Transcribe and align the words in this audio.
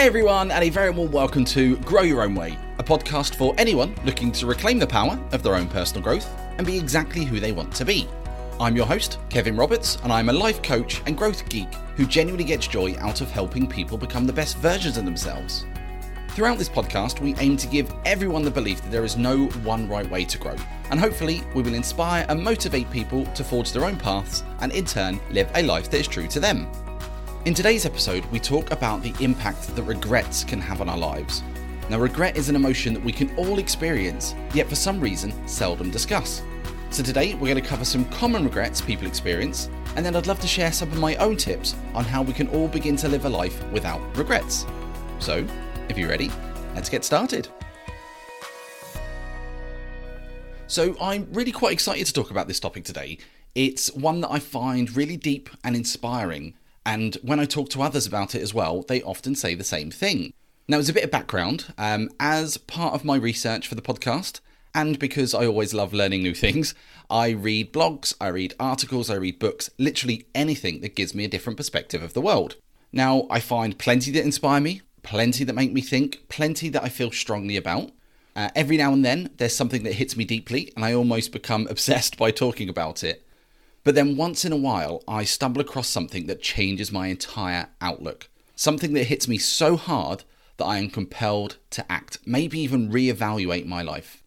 Hey 0.00 0.06
everyone, 0.06 0.50
and 0.50 0.64
a 0.64 0.70
very 0.70 0.88
warm 0.88 1.10
welcome 1.10 1.44
to 1.44 1.76
Grow 1.80 2.00
Your 2.00 2.22
Own 2.22 2.34
Way, 2.34 2.56
a 2.78 2.82
podcast 2.82 3.34
for 3.34 3.54
anyone 3.58 3.94
looking 4.02 4.32
to 4.32 4.46
reclaim 4.46 4.78
the 4.78 4.86
power 4.86 5.20
of 5.32 5.42
their 5.42 5.56
own 5.56 5.68
personal 5.68 6.02
growth 6.02 6.26
and 6.56 6.66
be 6.66 6.78
exactly 6.78 7.22
who 7.22 7.38
they 7.38 7.52
want 7.52 7.74
to 7.74 7.84
be. 7.84 8.08
I'm 8.58 8.74
your 8.74 8.86
host, 8.86 9.18
Kevin 9.28 9.58
Roberts, 9.58 9.98
and 10.02 10.10
I'm 10.10 10.30
a 10.30 10.32
life 10.32 10.62
coach 10.62 11.02
and 11.04 11.18
growth 11.18 11.46
geek 11.50 11.74
who 11.96 12.06
genuinely 12.06 12.46
gets 12.46 12.66
joy 12.66 12.96
out 12.98 13.20
of 13.20 13.30
helping 13.30 13.66
people 13.66 13.98
become 13.98 14.26
the 14.26 14.32
best 14.32 14.56
versions 14.56 14.96
of 14.96 15.04
themselves. 15.04 15.66
Throughout 16.28 16.56
this 16.56 16.70
podcast, 16.70 17.20
we 17.20 17.34
aim 17.36 17.58
to 17.58 17.66
give 17.66 17.92
everyone 18.06 18.42
the 18.42 18.50
belief 18.50 18.80
that 18.80 18.90
there 18.90 19.04
is 19.04 19.18
no 19.18 19.48
one 19.64 19.86
right 19.86 20.10
way 20.10 20.24
to 20.24 20.38
grow, 20.38 20.56
and 20.90 20.98
hopefully, 20.98 21.42
we 21.54 21.60
will 21.62 21.74
inspire 21.74 22.24
and 22.30 22.42
motivate 22.42 22.90
people 22.90 23.26
to 23.26 23.44
forge 23.44 23.70
their 23.70 23.84
own 23.84 23.98
paths 23.98 24.44
and 24.60 24.72
in 24.72 24.86
turn 24.86 25.20
live 25.30 25.50
a 25.56 25.62
life 25.62 25.90
that 25.90 26.00
is 26.00 26.08
true 26.08 26.26
to 26.28 26.40
them. 26.40 26.66
In 27.46 27.54
today's 27.54 27.86
episode, 27.86 28.26
we 28.26 28.38
talk 28.38 28.70
about 28.70 29.02
the 29.02 29.14
impact 29.18 29.74
that 29.74 29.82
regrets 29.84 30.44
can 30.44 30.60
have 30.60 30.82
on 30.82 30.90
our 30.90 30.98
lives. 30.98 31.42
Now, 31.88 31.98
regret 31.98 32.36
is 32.36 32.50
an 32.50 32.54
emotion 32.54 32.92
that 32.92 33.02
we 33.02 33.12
can 33.12 33.34
all 33.38 33.58
experience, 33.58 34.34
yet 34.52 34.68
for 34.68 34.74
some 34.74 35.00
reason 35.00 35.32
seldom 35.48 35.90
discuss. 35.90 36.42
So, 36.90 37.02
today 37.02 37.32
we're 37.32 37.50
going 37.50 37.54
to 37.54 37.66
cover 37.66 37.86
some 37.86 38.04
common 38.10 38.44
regrets 38.44 38.82
people 38.82 39.06
experience, 39.06 39.70
and 39.96 40.04
then 40.04 40.16
I'd 40.16 40.26
love 40.26 40.38
to 40.40 40.46
share 40.46 40.70
some 40.70 40.92
of 40.92 40.98
my 40.98 41.16
own 41.16 41.38
tips 41.38 41.76
on 41.94 42.04
how 42.04 42.20
we 42.20 42.34
can 42.34 42.46
all 42.48 42.68
begin 42.68 42.94
to 42.96 43.08
live 43.08 43.24
a 43.24 43.30
life 43.30 43.64
without 43.72 44.02
regrets. 44.18 44.66
So, 45.18 45.46
if 45.88 45.96
you're 45.96 46.10
ready, 46.10 46.30
let's 46.74 46.90
get 46.90 47.06
started. 47.06 47.48
So, 50.66 50.94
I'm 51.00 51.26
really 51.32 51.52
quite 51.52 51.72
excited 51.72 52.06
to 52.06 52.12
talk 52.12 52.30
about 52.30 52.48
this 52.48 52.60
topic 52.60 52.84
today. 52.84 53.16
It's 53.54 53.90
one 53.94 54.20
that 54.20 54.30
I 54.30 54.40
find 54.40 54.94
really 54.94 55.16
deep 55.16 55.48
and 55.64 55.74
inspiring 55.74 56.54
and 56.84 57.16
when 57.22 57.40
I 57.40 57.44
talk 57.44 57.68
to 57.70 57.82
others 57.82 58.06
about 58.06 58.34
it 58.34 58.42
as 58.42 58.54
well, 58.54 58.82
they 58.82 59.02
often 59.02 59.34
say 59.34 59.54
the 59.54 59.64
same 59.64 59.90
thing. 59.90 60.32
Now, 60.68 60.78
as 60.78 60.88
a 60.88 60.92
bit 60.92 61.04
of 61.04 61.10
background, 61.10 61.74
um, 61.78 62.10
as 62.20 62.56
part 62.56 62.94
of 62.94 63.04
my 63.04 63.16
research 63.16 63.66
for 63.66 63.74
the 63.74 63.82
podcast, 63.82 64.40
and 64.74 64.98
because 64.98 65.34
I 65.34 65.46
always 65.46 65.74
love 65.74 65.92
learning 65.92 66.22
new 66.22 66.34
things, 66.34 66.74
I 67.10 67.30
read 67.30 67.72
blogs, 67.72 68.14
I 68.20 68.28
read 68.28 68.54
articles, 68.60 69.10
I 69.10 69.16
read 69.16 69.38
books, 69.38 69.70
literally 69.78 70.26
anything 70.34 70.80
that 70.80 70.94
gives 70.94 71.14
me 71.14 71.24
a 71.24 71.28
different 71.28 71.56
perspective 71.56 72.02
of 72.02 72.12
the 72.12 72.20
world. 72.20 72.56
Now, 72.92 73.26
I 73.30 73.40
find 73.40 73.78
plenty 73.78 74.10
that 74.12 74.22
inspire 74.22 74.60
me, 74.60 74.82
plenty 75.02 75.44
that 75.44 75.54
make 75.54 75.72
me 75.72 75.80
think, 75.80 76.28
plenty 76.28 76.68
that 76.68 76.84
I 76.84 76.88
feel 76.88 77.10
strongly 77.10 77.56
about. 77.56 77.90
Uh, 78.36 78.50
every 78.54 78.76
now 78.76 78.92
and 78.92 79.04
then, 79.04 79.30
there's 79.38 79.56
something 79.56 79.82
that 79.82 79.94
hits 79.94 80.16
me 80.16 80.24
deeply, 80.24 80.72
and 80.76 80.84
I 80.84 80.94
almost 80.94 81.32
become 81.32 81.66
obsessed 81.70 82.16
by 82.16 82.30
talking 82.30 82.68
about 82.68 83.02
it. 83.02 83.26
But 83.82 83.94
then 83.94 84.16
once 84.16 84.44
in 84.44 84.52
a 84.52 84.56
while, 84.56 85.02
I 85.08 85.24
stumble 85.24 85.60
across 85.60 85.88
something 85.88 86.26
that 86.26 86.42
changes 86.42 86.92
my 86.92 87.08
entire 87.08 87.68
outlook. 87.80 88.28
Something 88.54 88.92
that 88.92 89.04
hits 89.04 89.26
me 89.26 89.38
so 89.38 89.76
hard 89.76 90.24
that 90.58 90.66
I 90.66 90.76
am 90.76 90.90
compelled 90.90 91.56
to 91.70 91.90
act, 91.90 92.18
maybe 92.26 92.60
even 92.60 92.90
re-evaluate 92.90 93.66
my 93.66 93.80
life. 93.82 94.22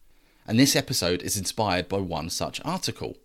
And 0.48 0.60
this 0.60 0.76
episode 0.76 1.22
is 1.22 1.38
inspired 1.38 1.88
by 1.88 2.00
one 2.00 2.30
such 2.30 2.60
article. 2.66 3.16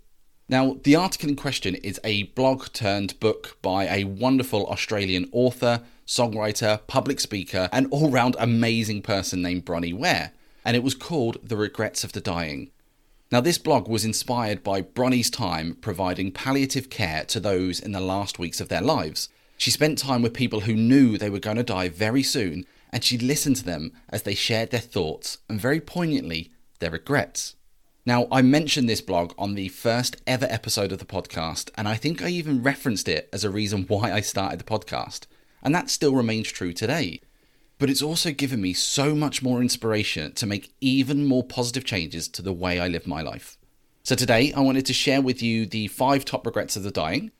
Now, 0.50 0.76
the 0.82 0.96
article 0.96 1.30
in 1.30 1.36
question 1.36 1.74
is 1.76 2.00
a 2.04 2.24
blog 2.24 2.72
turned 2.72 3.18
book 3.20 3.56
by 3.62 3.86
a 3.86 4.04
wonderful 4.04 4.66
Australian 4.66 5.28
author, 5.32 5.82
songwriter, 6.06 6.80
public 6.86 7.20
speaker, 7.20 7.68
and 7.72 7.86
all 7.90 8.10
round 8.10 8.36
amazing 8.38 9.02
person 9.02 9.42
named 9.42 9.64
Bronnie 9.64 9.92
Ware. 9.92 10.32
And 10.64 10.76
it 10.76 10.82
was 10.82 10.94
called 10.94 11.38
The 11.42 11.56
Regrets 11.56 12.04
of 12.04 12.12
the 12.12 12.20
Dying. 12.20 12.70
Now, 13.30 13.42
this 13.42 13.58
blog 13.58 13.88
was 13.88 14.06
inspired 14.06 14.62
by 14.62 14.80
Bronnie's 14.80 15.28
time 15.28 15.76
providing 15.82 16.32
palliative 16.32 16.88
care 16.88 17.24
to 17.26 17.38
those 17.38 17.78
in 17.78 17.92
the 17.92 18.00
last 18.00 18.38
weeks 18.38 18.58
of 18.58 18.70
their 18.70 18.80
lives. 18.80 19.28
She 19.58 19.70
spent 19.70 19.98
time 19.98 20.22
with 20.22 20.32
people 20.32 20.60
who 20.60 20.72
knew 20.72 21.18
they 21.18 21.28
were 21.28 21.38
going 21.38 21.58
to 21.58 21.62
die 21.62 21.90
very 21.90 22.22
soon, 22.22 22.64
and 22.90 23.04
she 23.04 23.18
listened 23.18 23.56
to 23.56 23.64
them 23.64 23.92
as 24.08 24.22
they 24.22 24.34
shared 24.34 24.70
their 24.70 24.80
thoughts 24.80 25.38
and, 25.46 25.60
very 25.60 25.78
poignantly, 25.78 26.52
their 26.78 26.90
regrets. 26.90 27.54
Now, 28.06 28.28
I 28.32 28.40
mentioned 28.40 28.88
this 28.88 29.02
blog 29.02 29.34
on 29.36 29.54
the 29.54 29.68
first 29.68 30.16
ever 30.26 30.46
episode 30.48 30.90
of 30.90 30.98
the 30.98 31.04
podcast, 31.04 31.68
and 31.76 31.86
I 31.86 31.96
think 31.96 32.22
I 32.22 32.28
even 32.28 32.62
referenced 32.62 33.08
it 33.08 33.28
as 33.30 33.44
a 33.44 33.50
reason 33.50 33.84
why 33.88 34.10
I 34.10 34.22
started 34.22 34.58
the 34.58 34.64
podcast. 34.64 35.26
And 35.62 35.74
that 35.74 35.90
still 35.90 36.14
remains 36.14 36.50
true 36.50 36.72
today 36.72 37.20
but 37.78 37.88
it's 37.88 38.02
also 38.02 38.30
given 38.30 38.60
me 38.60 38.72
so 38.72 39.14
much 39.14 39.42
more 39.42 39.62
inspiration 39.62 40.32
to 40.34 40.46
make 40.46 40.72
even 40.80 41.24
more 41.24 41.44
positive 41.44 41.84
changes 41.84 42.28
to 42.28 42.42
the 42.42 42.52
way 42.52 42.78
I 42.78 42.88
live 42.88 43.06
my 43.06 43.22
life. 43.22 43.56
So 44.02 44.14
today, 44.14 44.52
I 44.52 44.60
wanted 44.60 44.86
to 44.86 44.92
share 44.92 45.20
with 45.20 45.42
you 45.42 45.66
the 45.66 45.88
five 45.88 46.24
top 46.24 46.46
regrets 46.46 46.76
of 46.76 46.82
the 46.82 46.90
dying, 46.90 47.30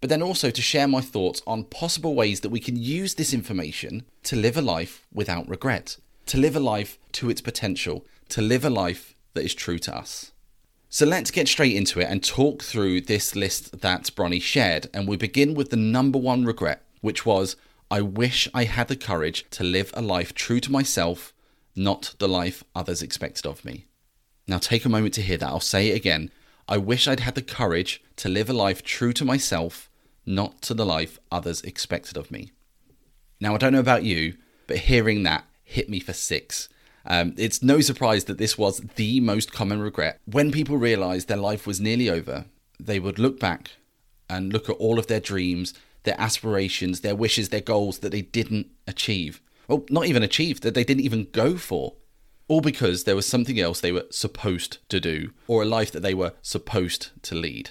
but 0.00 0.10
then 0.10 0.22
also 0.22 0.50
to 0.50 0.62
share 0.62 0.86
my 0.86 1.00
thoughts 1.00 1.42
on 1.46 1.64
possible 1.64 2.14
ways 2.14 2.40
that 2.40 2.50
we 2.50 2.60
can 2.60 2.76
use 2.76 3.14
this 3.14 3.32
information 3.32 4.04
to 4.24 4.36
live 4.36 4.56
a 4.56 4.62
life 4.62 5.06
without 5.12 5.48
regret, 5.48 5.96
to 6.26 6.38
live 6.38 6.54
a 6.54 6.60
life 6.60 6.98
to 7.12 7.30
its 7.30 7.40
potential, 7.40 8.06
to 8.28 8.42
live 8.42 8.64
a 8.64 8.70
life 8.70 9.16
that 9.34 9.44
is 9.44 9.54
true 9.54 9.78
to 9.78 9.96
us. 9.96 10.32
So 10.90 11.04
let's 11.04 11.30
get 11.30 11.48
straight 11.48 11.76
into 11.76 12.00
it 12.00 12.08
and 12.08 12.22
talk 12.22 12.62
through 12.62 13.02
this 13.02 13.36
list 13.36 13.80
that 13.80 14.10
Bronnie 14.14 14.40
shared. 14.40 14.88
And 14.94 15.06
we 15.06 15.16
begin 15.16 15.54
with 15.54 15.70
the 15.70 15.76
number 15.76 16.18
one 16.18 16.44
regret, 16.44 16.82
which 17.00 17.26
was 17.26 17.56
I 17.90 18.02
wish 18.02 18.48
I 18.52 18.64
had 18.64 18.88
the 18.88 18.96
courage 18.96 19.46
to 19.52 19.64
live 19.64 19.90
a 19.94 20.02
life 20.02 20.34
true 20.34 20.60
to 20.60 20.72
myself, 20.72 21.32
not 21.74 22.14
the 22.18 22.28
life 22.28 22.62
others 22.74 23.02
expected 23.02 23.46
of 23.46 23.64
me. 23.64 23.86
Now 24.46 24.58
take 24.58 24.84
a 24.84 24.90
moment 24.90 25.14
to 25.14 25.22
hear 25.22 25.38
that. 25.38 25.48
I'll 25.48 25.60
say 25.60 25.88
it 25.88 25.96
again. 25.96 26.30
I 26.68 26.76
wish 26.76 27.08
I'd 27.08 27.20
had 27.20 27.34
the 27.34 27.42
courage 27.42 28.02
to 28.16 28.28
live 28.28 28.50
a 28.50 28.52
life 28.52 28.82
true 28.82 29.14
to 29.14 29.24
myself, 29.24 29.88
not 30.26 30.60
to 30.62 30.74
the 30.74 30.84
life 30.84 31.18
others 31.32 31.62
expected 31.62 32.18
of 32.18 32.30
me. 32.30 32.52
Now, 33.40 33.54
I 33.54 33.58
don't 33.58 33.72
know 33.72 33.78
about 33.78 34.04
you, 34.04 34.34
but 34.66 34.78
hearing 34.78 35.22
that 35.22 35.44
hit 35.64 35.88
me 35.88 36.00
for 36.00 36.12
six. 36.12 36.68
Um, 37.06 37.34
it's 37.38 37.62
no 37.62 37.80
surprise 37.80 38.24
that 38.24 38.36
this 38.36 38.58
was 38.58 38.82
the 38.96 39.20
most 39.20 39.52
common 39.52 39.80
regret. 39.80 40.20
When 40.26 40.52
people 40.52 40.76
realised 40.76 41.28
their 41.28 41.38
life 41.38 41.66
was 41.66 41.80
nearly 41.80 42.10
over, 42.10 42.44
they 42.78 42.98
would 42.98 43.18
look 43.18 43.40
back 43.40 43.70
and 44.28 44.52
look 44.52 44.68
at 44.68 44.76
all 44.76 44.98
of 44.98 45.06
their 45.06 45.20
dreams, 45.20 45.72
their 46.08 46.20
aspirations, 46.20 47.02
their 47.02 47.14
wishes, 47.14 47.50
their 47.50 47.60
goals 47.60 47.98
that 47.98 48.12
they 48.12 48.22
didn't 48.22 48.68
achieve. 48.86 49.42
Well, 49.68 49.84
not 49.90 50.06
even 50.06 50.22
achieve, 50.22 50.62
that 50.62 50.74
they 50.74 50.84
didn't 50.84 51.04
even 51.04 51.28
go 51.32 51.58
for. 51.58 51.94
All 52.48 52.62
because 52.62 53.04
there 53.04 53.14
was 53.14 53.26
something 53.26 53.60
else 53.60 53.78
they 53.78 53.92
were 53.92 54.06
supposed 54.10 54.78
to 54.88 54.98
do, 54.98 55.32
or 55.46 55.62
a 55.62 55.66
life 55.66 55.92
that 55.92 56.00
they 56.00 56.14
were 56.14 56.32
supposed 56.40 57.10
to 57.24 57.34
lead. 57.34 57.70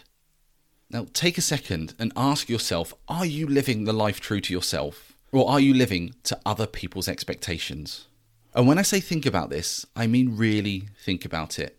Now, 0.92 1.08
take 1.14 1.40
a 1.40 1.42
second 1.42 1.96
and 1.98 2.14
ask 2.16 2.48
yourself 2.48 2.94
are 3.08 3.25
you 3.25 3.48
living 3.48 3.86
the 3.86 3.94
life 3.94 4.20
true 4.20 4.40
to 4.42 4.54
yourself, 4.54 5.14
or 5.31 5.50
are 5.50 5.59
you 5.59 5.74
living 5.74 6.14
to 6.24 6.40
other 6.46 6.68
people's 6.68 7.08
expectations? 7.08 8.06
And 8.54 8.68
when 8.68 8.78
I 8.78 8.84
say 8.84 9.00
think 9.00 9.25
about 9.25 9.50
this, 9.50 9.86
I 9.96 10.06
mean 10.06 10.38
really 10.38 10.90
think 11.04 11.25
about 11.25 11.58
it. 11.58 11.76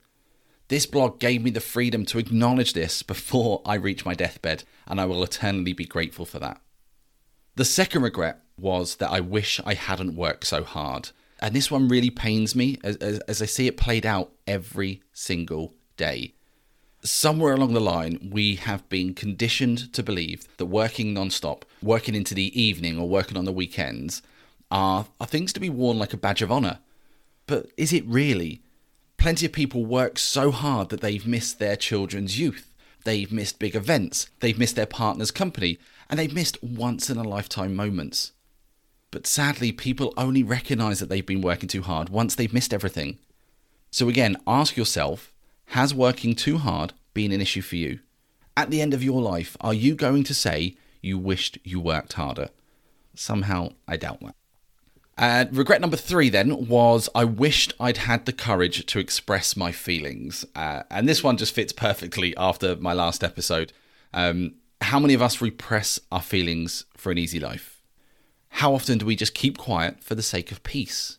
This 0.69 0.85
blog 0.85 1.19
gave 1.19 1.43
me 1.43 1.51
the 1.51 1.61
freedom 1.61 2.05
to 2.07 2.19
acknowledge 2.19 2.75
this 2.75 3.03
before 3.03 3.63
I 3.65 3.75
reach 3.75 4.05
my 4.05 4.15
deathbed, 4.15 4.65
and 4.87 5.01
I 5.01 5.07
will 5.07 5.23
eternally 5.23 5.73
be 5.73 5.87
grateful 5.87 6.27
for 6.27 6.39
that. 6.41 6.61
The 7.57 7.65
second 7.65 8.03
regret 8.03 8.41
was 8.59 8.97
that 8.97 9.11
I 9.11 9.21
wish 9.21 9.61
I 9.65 9.75
hadn't 9.75 10.15
worked 10.15 10.45
so 10.45 10.65
hard. 10.65 11.11
And 11.41 11.55
this 11.55 11.71
one 11.71 11.89
really 11.89 12.11
pains 12.11 12.55
me 12.55 12.79
as, 12.85 12.97
as, 12.97 13.19
as 13.21 13.41
I 13.41 13.47
see 13.47 13.67
it 13.67 13.77
played 13.77 14.05
out 14.05 14.33
every 14.47 15.03
single 15.13 15.75
day. 15.97 16.35
Somewhere 17.03 17.55
along 17.55 17.73
the 17.73 17.81
line, 17.81 18.31
we 18.33 18.57
have 18.57 18.89
been 18.89 19.15
conditioned 19.15 19.93
to 19.95 20.03
believe 20.03 20.47
that 20.59 20.67
working 20.67 21.15
non 21.15 21.31
stop, 21.31 21.65
working 21.81 22.15
into 22.15 22.35
the 22.35 22.61
evening, 22.61 22.99
or 22.99 23.09
working 23.09 23.37
on 23.37 23.45
the 23.45 23.53
weekends 23.53 24.21
are, 24.71 25.07
are 25.21 25.27
things 25.27 25.53
to 25.55 25.61
be 25.61 25.71
worn 25.71 25.99
like 25.99 26.13
a 26.13 26.19
badge 26.19 26.43
of 26.43 26.53
honour. 26.53 26.81
But 27.47 27.71
is 27.77 27.93
it 27.93 28.05
really? 28.07 28.63
Plenty 29.19 29.47
of 29.47 29.53
people 29.53 29.85
work 29.85 30.19
so 30.19 30.51
hard 30.51 30.89
that 30.89 31.01
they've 31.01 31.27
missed 31.27 31.59
their 31.59 31.77
children's 31.77 32.39
youth. 32.39 32.75
They've 33.05 33.31
missed 33.31 33.59
big 33.59 33.75
events. 33.75 34.31
They've 34.41 34.59
missed 34.59 34.77
their 34.77 34.87
partner's 34.87 35.31
company. 35.31 35.79
And 36.09 36.19
they've 36.19 36.33
missed 36.33 36.63
once 36.63 37.11
in 37.11 37.19
a 37.19 37.23
lifetime 37.23 37.75
moments. 37.77 38.33
But 39.11 39.27
sadly, 39.27 39.73
people 39.73 40.15
only 40.17 40.43
recognize 40.43 41.01
that 41.01 41.09
they've 41.09 41.27
been 41.27 41.43
working 41.43 41.69
too 41.69 41.83
hard 41.83 42.09
once 42.09 42.35
they've 42.35 42.53
missed 42.53 42.73
everything. 42.73 43.19
So 43.91 44.09
again, 44.09 44.37
ask 44.47 44.77
yourself 44.77 45.33
has 45.73 45.93
working 45.93 46.35
too 46.35 46.59
hard 46.59 46.95
been 47.13 47.33
an 47.33 47.41
issue 47.41 47.61
for 47.61 47.77
you? 47.77 47.99
At 48.57 48.71
the 48.71 48.81
end 48.81 48.95
of 48.95 49.03
your 49.03 49.21
life, 49.21 49.57
are 49.61 49.75
you 49.75 49.95
going 49.95 50.25
to 50.25 50.35
say 50.35 50.77
you 51.03 51.19
wished 51.19 51.59
you 51.63 51.79
worked 51.79 52.15
harder? 52.15 52.49
Somehow, 53.15 53.71
I 53.87 53.97
doubt 53.97 54.21
that. 54.21 54.38
Uh, 55.19 55.47
regret 55.51 55.81
number 55.81 55.97
three 55.97 56.29
then 56.29 56.69
was 56.69 57.09
I 57.13 57.25
wished 57.25 57.75
I'd 57.81 57.97
had 57.97 58.25
the 58.25 58.33
courage 58.33 58.87
to 58.87 59.01
express 59.01 59.57
my 59.57 59.73
feelings. 59.73 60.45
Uh, 60.55 60.85
and 60.91 61.09
this 61.09 61.25
one 61.25 61.37
just 61.37 61.55
fits 61.55 61.73
perfectly 61.73 62.37
after 62.37 62.77
my 62.77 62.93
last 62.93 63.25
episode. 63.25 63.73
Um, 64.15 64.55
how 64.81 65.01
many 65.01 65.15
of 65.15 65.23
us 65.23 65.41
repress 65.41 65.99
our 66.13 66.23
feelings 66.23 66.85
for 66.97 67.11
an 67.11 67.19
easy 67.19 67.41
life? 67.41 67.83
How 68.51 68.75
often 68.75 68.99
do 68.99 69.07
we 69.07 69.17
just 69.17 69.35
keep 69.35 69.59
quiet 69.59 70.05
for 70.05 70.15
the 70.15 70.23
sake 70.23 70.53
of 70.53 70.63
peace? 70.63 71.19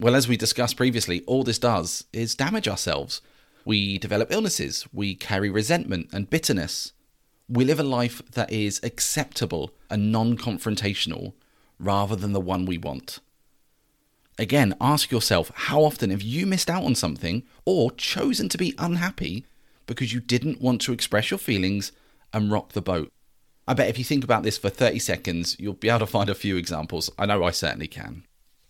Well, 0.00 0.16
as 0.16 0.26
we 0.26 0.36
discussed 0.36 0.76
previously, 0.76 1.22
all 1.26 1.44
this 1.44 1.58
does 1.58 2.04
is 2.12 2.34
damage 2.34 2.66
ourselves. 2.66 3.22
We 3.64 3.96
develop 3.98 4.32
illnesses, 4.32 4.88
we 4.92 5.14
carry 5.14 5.50
resentment 5.50 6.08
and 6.12 6.28
bitterness. 6.28 6.92
We 7.48 7.64
live 7.64 7.78
a 7.78 7.84
life 7.84 8.22
that 8.32 8.50
is 8.50 8.80
acceptable 8.82 9.72
and 9.88 10.10
non 10.10 10.36
confrontational 10.36 11.34
rather 11.80 12.14
than 12.14 12.32
the 12.32 12.40
one 12.40 12.66
we 12.66 12.78
want. 12.78 13.18
Again, 14.38 14.74
ask 14.80 15.10
yourself 15.10 15.50
how 15.54 15.82
often 15.82 16.10
have 16.10 16.22
you 16.22 16.46
missed 16.46 16.70
out 16.70 16.84
on 16.84 16.94
something 16.94 17.42
or 17.64 17.90
chosen 17.90 18.48
to 18.50 18.58
be 18.58 18.74
unhappy 18.78 19.44
because 19.86 20.12
you 20.12 20.20
didn't 20.20 20.60
want 20.60 20.80
to 20.82 20.92
express 20.92 21.30
your 21.30 21.38
feelings 21.38 21.92
and 22.32 22.52
rock 22.52 22.72
the 22.72 22.80
boat? 22.80 23.10
I 23.66 23.74
bet 23.74 23.88
if 23.88 23.98
you 23.98 24.04
think 24.04 24.24
about 24.24 24.42
this 24.42 24.58
for 24.58 24.70
30 24.70 24.98
seconds, 24.98 25.56
you'll 25.58 25.74
be 25.74 25.88
able 25.88 26.00
to 26.00 26.06
find 26.06 26.30
a 26.30 26.34
few 26.34 26.56
examples. 26.56 27.10
I 27.18 27.26
know 27.26 27.44
I 27.44 27.50
certainly 27.50 27.86
can. 27.86 28.24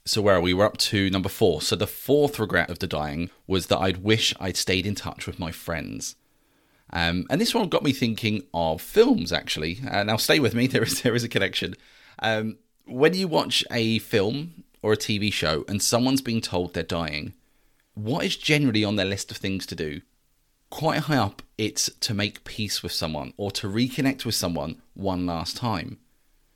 So, 0.04 0.22
where 0.22 0.34
are 0.36 0.40
we? 0.40 0.54
We're 0.54 0.66
up 0.66 0.78
to 0.78 1.08
number 1.10 1.28
four. 1.28 1.62
So, 1.62 1.76
the 1.76 1.86
fourth 1.86 2.38
regret 2.38 2.70
of 2.70 2.80
the 2.80 2.86
dying 2.86 3.30
was 3.46 3.66
that 3.66 3.78
I'd 3.78 4.02
wish 4.02 4.34
I'd 4.40 4.56
stayed 4.56 4.86
in 4.86 4.94
touch 4.94 5.26
with 5.26 5.38
my 5.38 5.52
friends. 5.52 6.16
Um, 6.92 7.26
and 7.30 7.40
this 7.40 7.54
one 7.54 7.68
got 7.68 7.84
me 7.84 7.92
thinking 7.92 8.42
of 8.52 8.82
films, 8.82 9.32
actually. 9.32 9.80
Uh, 9.88 10.02
now, 10.02 10.16
stay 10.16 10.40
with 10.40 10.54
me, 10.54 10.66
there 10.68 10.82
is, 10.82 11.02
there 11.02 11.14
is 11.14 11.22
a 11.22 11.28
connection. 11.28 11.76
Um, 12.18 12.58
when 12.90 13.14
you 13.14 13.28
watch 13.28 13.64
a 13.70 13.98
film 14.00 14.64
or 14.82 14.92
a 14.92 14.96
TV 14.96 15.32
show 15.32 15.64
and 15.69 15.82
someone's 15.82 16.22
being 16.22 16.40
told 16.40 16.75
they're 16.75 16.82
dying, 16.82 17.34
what 17.94 18.25
is 18.25 18.37
generally 18.37 18.84
on 18.84 18.96
their 18.96 19.06
list 19.06 19.31
of 19.31 19.37
things 19.37 19.66
to 19.66 19.75
do? 19.75 20.00
Quite 20.70 21.00
high 21.00 21.16
up, 21.16 21.42
it's 21.58 21.90
to 22.00 22.14
make 22.14 22.44
peace 22.44 22.82
with 22.82 22.92
someone 22.92 23.32
or 23.37 23.50
to 23.52 23.69
reconnect 23.69 24.25
with 24.25 24.34
someone 24.34 24.81
one 24.94 25.26
last 25.26 25.56
time. 25.56 25.98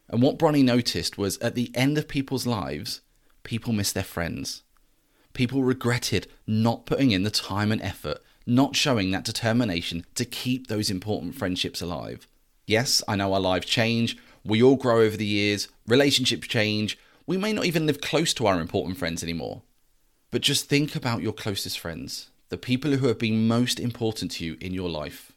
And 0.09 0.23
what 0.23 0.39
Bronnie 0.39 0.65
noticed 0.65 1.19
was 1.19 1.39
at 1.39 1.55
the 1.55 1.71
end 1.75 1.99
of 1.99 2.09
people's 2.09 2.47
lives, 2.47 3.01
people 3.43 3.73
miss 3.73 3.93
their 3.93 4.05
friends. 4.05 4.63
People 5.33 5.65
regretted 5.65 6.29
not 6.47 6.87
putting 6.87 7.11
in 7.11 7.25
the 7.25 7.31
time 7.31 7.73
and 7.73 7.83
effort, 7.83 8.19
not 8.47 8.77
showing 8.77 9.11
that 9.11 9.25
determination 9.25 10.05
to 10.15 10.25
keep 10.25 10.67
those 10.67 10.91
important 10.91 11.35
friendships 11.35 11.81
alive. 11.81 12.29
Yes, 12.67 13.03
I 13.09 13.17
know 13.17 13.33
our 13.33 13.41
lives 13.41 13.67
change, 13.67 14.17
we 14.45 14.63
all 14.63 14.77
grow 14.77 15.01
over 15.01 15.17
the 15.17 15.25
years, 15.25 15.69
relationships 15.87 16.47
change, 16.47 16.99
we 17.27 17.37
may 17.37 17.53
not 17.53 17.65
even 17.65 17.87
live 17.87 18.01
close 18.01 18.35
to 18.35 18.47
our 18.47 18.61
important 18.61 18.99
friends 18.99 19.23
anymore. 19.23 19.63
But 20.31 20.43
just 20.43 20.69
think 20.69 20.95
about 20.95 21.23
your 21.23 21.33
closest 21.33 21.79
friends, 21.79 22.31
the 22.49 22.59
people 22.59 22.93
who 22.93 23.07
have 23.07 23.19
been 23.19 23.49
most 23.49 23.81
important 23.81 24.33
to 24.33 24.45
you 24.45 24.57
in 24.61 24.75
your 24.75 24.91
life, 24.91 25.33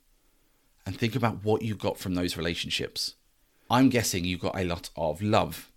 and 0.86 0.98
think 0.98 1.16
about 1.16 1.44
what 1.44 1.62
you 1.62 1.76
got 1.76 1.98
from 1.98 2.16
those 2.16 2.38
relationships. 2.38 3.16
I'm 3.70 3.90
guessing 3.90 4.26
you 4.26 4.38
got 4.38 4.58
a 4.58 4.64
lot 4.64 4.90
of 4.96 5.22
love, 5.22 5.70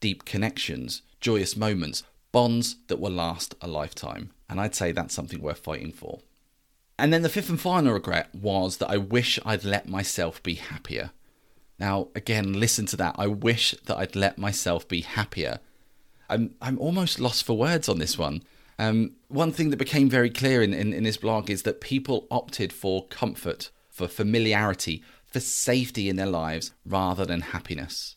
deep 0.00 0.24
connections, 0.24 1.02
joyous 1.20 1.56
moments, 1.56 2.02
bonds 2.32 2.76
that 2.88 3.00
will 3.00 3.12
last 3.12 3.54
a 3.60 3.66
lifetime. 3.66 4.30
And 4.48 4.60
I'd 4.60 4.74
say 4.74 4.92
that's 4.92 5.14
something 5.14 5.40
worth 5.40 5.60
fighting 5.60 5.92
for. 5.92 6.20
And 6.98 7.12
then 7.12 7.22
the 7.22 7.28
fifth 7.28 7.48
and 7.48 7.60
final 7.60 7.92
regret 7.92 8.34
was 8.34 8.78
that 8.78 8.90
I 8.90 8.96
wish 8.96 9.38
I'd 9.44 9.64
let 9.64 9.88
myself 9.88 10.42
be 10.42 10.54
happier. 10.54 11.10
Now, 11.78 12.08
again, 12.14 12.54
listen 12.54 12.86
to 12.86 12.96
that. 12.96 13.16
I 13.18 13.26
wish 13.26 13.74
that 13.84 13.96
I'd 13.96 14.16
let 14.16 14.38
myself 14.38 14.88
be 14.88 15.02
happier. 15.02 15.58
I'm, 16.28 16.54
I'm 16.60 16.78
almost 16.78 17.20
lost 17.20 17.44
for 17.44 17.56
words 17.56 17.88
on 17.88 17.98
this 17.98 18.18
one. 18.18 18.42
Um, 18.78 19.12
one 19.28 19.52
thing 19.52 19.70
that 19.70 19.78
became 19.78 20.08
very 20.08 20.30
clear 20.30 20.62
in, 20.62 20.74
in, 20.74 20.92
in 20.92 21.04
this 21.04 21.16
blog 21.16 21.50
is 21.50 21.62
that 21.62 21.80
people 21.80 22.26
opted 22.30 22.72
for 22.72 23.06
comfort, 23.06 23.70
for 23.90 24.08
familiarity, 24.08 25.02
for 25.24 25.40
safety 25.40 26.08
in 26.08 26.16
their 26.16 26.26
lives 26.26 26.72
rather 26.84 27.24
than 27.24 27.40
happiness. 27.40 28.16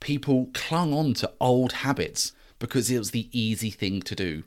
People 0.00 0.50
clung 0.54 0.92
on 0.92 1.14
to 1.14 1.32
old 1.40 1.72
habits 1.72 2.32
because 2.58 2.90
it 2.90 2.98
was 2.98 3.10
the 3.10 3.28
easy 3.32 3.70
thing 3.70 4.00
to 4.02 4.14
do. 4.14 4.44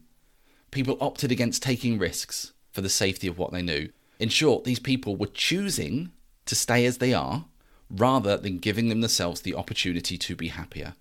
People 0.71 0.97
opted 1.01 1.31
against 1.31 1.63
taking 1.63 1.97
risks 1.97 2.53
for 2.71 2.81
the 2.81 2.89
safety 2.89 3.27
of 3.27 3.37
what 3.37 3.51
they 3.51 3.61
knew. 3.61 3.89
In 4.19 4.29
short, 4.29 4.63
these 4.63 4.79
people 4.79 5.15
were 5.15 5.27
choosing 5.27 6.11
to 6.45 6.55
stay 6.55 6.85
as 6.85 6.99
they 6.99 7.13
are 7.13 7.45
rather 7.91 8.37
than 8.37 8.59
giving 8.59 8.89
themselves 8.89 9.41
the 9.41 9.55
opportunity 9.55 10.17
to 10.17 10.35
be 10.35 10.47
happier. 10.47 10.95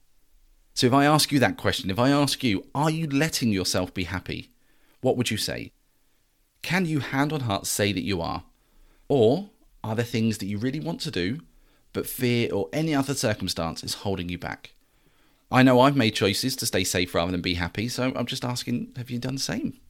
So, 0.74 0.86
if 0.86 0.92
I 0.92 1.04
ask 1.04 1.32
you 1.32 1.38
that 1.38 1.56
question, 1.56 1.90
if 1.90 1.98
I 1.98 2.10
ask 2.10 2.42
you, 2.42 2.66
are 2.74 2.90
you 2.90 3.06
letting 3.06 3.50
yourself 3.50 3.92
be 3.92 4.04
happy? 4.04 4.50
What 5.00 5.16
would 5.16 5.30
you 5.30 5.36
say? 5.36 5.72
Can 6.62 6.86
you 6.86 7.00
hand 7.00 7.32
on 7.32 7.40
heart 7.40 7.66
say 7.66 7.92
that 7.92 8.04
you 8.04 8.20
are? 8.20 8.44
Or 9.08 9.50
are 9.82 9.94
there 9.94 10.04
things 10.04 10.38
that 10.38 10.46
you 10.46 10.58
really 10.58 10.80
want 10.80 11.00
to 11.02 11.10
do, 11.10 11.40
but 11.92 12.06
fear 12.06 12.52
or 12.52 12.68
any 12.72 12.94
other 12.94 13.14
circumstance 13.14 13.82
is 13.82 13.94
holding 13.94 14.28
you 14.28 14.38
back? 14.38 14.74
I 15.50 15.62
know 15.62 15.80
I've 15.80 15.96
made 15.96 16.14
choices 16.14 16.54
to 16.56 16.66
stay 16.66 16.84
safe 16.84 17.14
rather 17.14 17.32
than 17.32 17.40
be 17.40 17.54
happy, 17.54 17.88
so 17.88 18.12
I'm 18.14 18.26
just 18.26 18.44
asking, 18.44 18.92
have 18.96 19.10
you 19.10 19.18
done 19.18 19.34
the 19.34 19.40
same? 19.40 19.80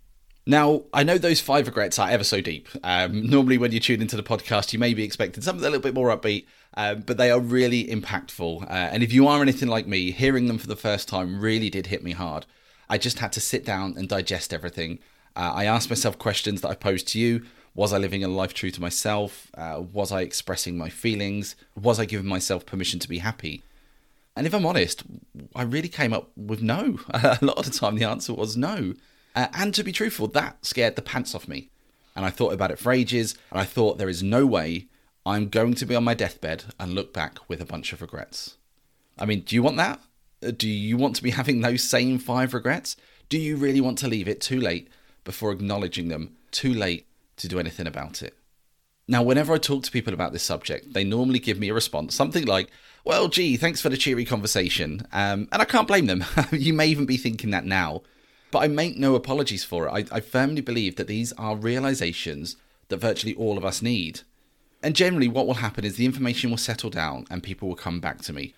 Now, 0.47 0.83
I 0.93 1.03
know 1.03 1.19
those 1.19 1.41
five 1.41 1.67
regrets 1.67 1.99
are 1.99 2.09
ever 2.09 2.25
so 2.25 2.41
deep. 2.41 2.69
Um, 2.83 3.29
normally, 3.29 3.59
when 3.59 3.73
you 3.73 3.81
tune 3.81 4.01
into 4.01 4.17
the 4.17 4.23
podcast, 4.23 4.73
you 4.73 4.79
may 4.79 4.95
be 4.95 5.05
expecting 5.05 5.43
something 5.43 5.65
a 5.65 5.69
little 5.69 5.83
bit 5.83 5.95
more 5.95 6.17
upbeat, 6.17 6.47
um, 6.75 7.01
but 7.01 7.19
they 7.19 7.31
are 7.31 7.41
really 7.41 7.85
impactful. 7.85 8.63
Uh, 8.63 8.67
and 8.73 9.03
if 9.03 9.13
you 9.13 9.29
are 9.29 9.43
anything 9.43 9.69
like 9.69 9.87
me, 9.87 10.11
hearing 10.11 10.47
them 10.47 10.59
for 10.59 10.67
the 10.67 10.77
first 10.77 11.09
time 11.09 11.41
really 11.41 11.69
did 11.69 11.89
hit 11.89 12.03
me 12.03 12.13
hard. 12.13 12.47
I 12.89 12.99
just 12.99 13.19
had 13.19 13.33
to 13.33 13.41
sit 13.41 13.65
down 13.65 13.95
and 13.97 14.09
digest 14.09 14.53
everything. 14.53 14.99
Uh, 15.37 15.53
I 15.55 15.65
asked 15.67 15.91
myself 15.91 16.19
questions 16.19 16.63
that 16.63 16.69
I 16.69 16.75
posed 16.75 17.09
to 17.09 17.21
you. 17.21 17.43
Was 17.75 17.93
I 17.93 17.99
living 17.99 18.25
a 18.25 18.29
life 18.29 18.53
true 18.53 18.71
to 18.73 18.81
myself? 18.81 19.51
Uh, 19.57 19.83
was 19.93 20.11
I 20.11 20.23
expressing 20.23 20.77
my 20.77 20.89
feelings? 20.89 21.55
Was 21.81 22.01
I 22.01 22.05
giving 22.05 22.27
myself 22.27 22.67
permission 22.67 22.99
to 22.99 23.09
be 23.09 23.19
happy? 23.19 23.63
And 24.37 24.47
if 24.47 24.55
I'm 24.55 24.67
honest, 24.67 25.05
I 25.55 25.63
really 25.63 25.89
came 25.89 26.13
up 26.13 26.31
with 26.37 26.63
no. 26.63 26.99
a 27.11 27.39
lot 27.43 27.59
of 27.59 27.67
the 27.67 27.71
time, 27.71 27.97
the 27.97 28.05
answer 28.05 28.35
was 28.35 28.57
no. 28.57 28.95
Uh, 29.35 29.49
and 29.55 29.75
to 29.75 29.85
be 29.85 29.93
truthful, 29.93 30.27
that 30.29 30.65
scared 30.65 30.97
the 30.97 31.03
pants 31.03 31.35
off 31.35 31.49
me. 31.49 31.71
And 32.17 32.25
I 32.25 32.31
thought 32.31 32.53
about 32.53 32.71
it 32.71 32.79
for 32.79 32.93
ages, 32.93 33.37
and 33.51 33.61
I 33.61 33.65
thought 33.65 33.99
there 33.99 34.09
is 34.09 34.23
no 34.23 34.47
way 34.47 34.87
I'm 35.25 35.49
going 35.49 35.75
to 35.75 35.87
be 35.87 35.95
on 35.95 36.05
my 36.05 36.15
deathbed 36.15 36.65
and 36.79 36.95
look 36.95 37.13
back 37.13 37.39
with 37.49 37.61
a 37.61 37.67
bunch 37.67 37.93
of 37.93 38.01
regrets. 38.01 38.57
I 39.19 39.27
mean, 39.27 39.41
do 39.41 39.55
you 39.55 39.63
want 39.63 39.77
that? 39.77 40.01
Uh, 40.45 40.51
do 40.51 40.69
you 40.69 40.97
want 40.97 41.17
to 41.17 41.23
be 41.23 41.31
having 41.31 41.61
those 41.61 41.83
same 41.83 42.19
five 42.19 42.55
regrets? 42.55 42.97
Do 43.29 43.39
you 43.39 43.57
really 43.57 43.81
want 43.81 43.99
to 43.99 44.09
leave 44.09 44.29
it 44.29 44.41
too 44.41 44.61
late 44.61 44.89
before 45.25 45.53
acknowledging 45.53 46.09
them, 46.09 46.37
too 46.51 46.73
late 46.73 47.07
to 47.37 47.49
do 47.49 47.61
anything 47.61 47.87
about 47.87 48.23
it? 48.23 48.37
Now, 49.07 49.23
whenever 49.23 49.53
I 49.53 49.59
talk 49.59 49.83
to 49.85 49.91
people 49.91 50.15
about 50.15 50.33
this 50.33 50.43
subject, 50.43 50.93
they 50.93 51.05
normally 51.05 51.39
give 51.39 51.59
me 51.59 51.69
a 51.69 51.75
response, 51.75 52.15
something 52.15 52.47
like, 52.47 52.71
Well, 53.05 53.29
gee, 53.29 53.57
thanks 53.57 53.81
for 53.81 53.89
the 53.89 53.97
cheery 53.97 54.25
conversation. 54.25 55.07
Um, 55.13 55.49
and 55.53 55.61
I 55.61 55.65
can't 55.65 55.89
blame 55.89 56.07
them. 56.07 56.25
you 56.53 56.73
may 56.73 56.87
even 56.87 57.07
be 57.07 57.17
thinking 57.17 57.51
that 57.51 57.65
now. 57.65 58.03
But 58.51 58.61
I 58.61 58.69
make 58.69 58.97
no 58.97 59.15
apologies 59.15 59.65
for 59.65 59.87
it. 59.87 59.91
I, 59.91 60.17
I 60.17 60.21
firmly 60.21 60.61
believe 60.61 60.97
that 60.97 61.07
these 61.07 61.33
are 61.35 61.57
realizations 61.57 62.57
that 62.89 62.99
virtually 62.99 63.35
all 63.35 63.57
of 63.57 63.65
us 63.65 63.81
need. 63.81 64.21
And 64.83 64.97
generally, 64.97 65.29
what 65.29 65.47
will 65.47 65.55
happen 65.55 65.85
is 65.85 65.97
the 65.97 66.07
information 66.07 66.51
will 66.51 66.57
settle 66.57 66.91
down 66.91 67.27
and 67.31 67.43
people 67.43 67.69
will 67.69 67.77
come 67.77 68.01
back 68.01 68.23
to 68.23 68.33
me. 68.33 68.55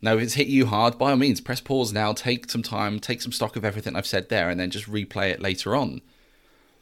Now, 0.00 0.16
if 0.16 0.22
it's 0.22 0.34
hit 0.34 0.48
you 0.48 0.66
hard, 0.66 0.98
by 0.98 1.10
all 1.10 1.16
means, 1.16 1.40
press 1.40 1.60
pause 1.60 1.92
now, 1.92 2.12
take 2.12 2.50
some 2.50 2.62
time, 2.62 3.00
take 3.00 3.22
some 3.22 3.32
stock 3.32 3.56
of 3.56 3.64
everything 3.64 3.96
I've 3.96 4.06
said 4.06 4.28
there, 4.28 4.50
and 4.50 4.60
then 4.60 4.70
just 4.70 4.90
replay 4.90 5.30
it 5.30 5.40
later 5.40 5.74
on. 5.74 6.02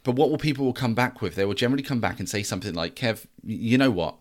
But 0.03 0.17
what 0.17 0.31
will 0.31 0.39
people 0.39 0.65
will 0.65 0.73
come 0.73 0.95
back 0.95 1.21
with? 1.21 1.37
They 1.37 1.45
will 1.45 1.55
generally 1.55 1.85
come 1.85 2.01
back 2.01 2.19
and 2.19 2.29
say 2.29 2.43
something 2.43 2.75
like, 2.75 2.97
Kev, 2.97 3.27
you 3.45 3.79
know 3.79 3.91
what? 3.91 4.17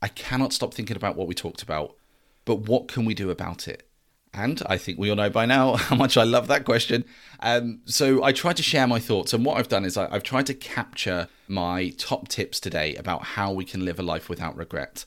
I 0.00 0.08
cannot 0.08 0.52
stop 0.52 0.72
thinking 0.72 0.96
about 0.96 1.16
what 1.16 1.26
we 1.26 1.34
talked 1.34 1.62
about, 1.62 1.96
but 2.44 2.60
what 2.60 2.88
can 2.88 3.04
we 3.04 3.14
do 3.14 3.30
about 3.30 3.66
it? 3.66 3.88
And 4.34 4.60
I 4.66 4.78
think 4.78 4.98
we 4.98 5.10
all 5.10 5.16
know 5.16 5.30
by 5.30 5.46
now 5.46 5.76
how 5.76 5.96
much 5.96 6.16
I 6.16 6.24
love 6.24 6.48
that 6.48 6.64
question. 6.64 7.04
Um, 7.40 7.80
so 7.84 8.22
I 8.22 8.32
tried 8.32 8.56
to 8.56 8.62
share 8.62 8.86
my 8.86 8.98
thoughts, 8.98 9.32
and 9.32 9.44
what 9.44 9.56
I've 9.56 9.68
done 9.68 9.84
is 9.84 9.96
I, 9.96 10.08
I've 10.10 10.22
tried 10.22 10.46
to 10.46 10.54
capture 10.54 11.28
my 11.46 11.90
top 11.90 12.28
tips 12.28 12.58
today 12.58 12.94
about 12.96 13.22
how 13.22 13.52
we 13.52 13.64
can 13.64 13.84
live 13.84 13.98
a 13.98 14.02
life 14.02 14.28
without 14.28 14.56
regret. 14.56 15.04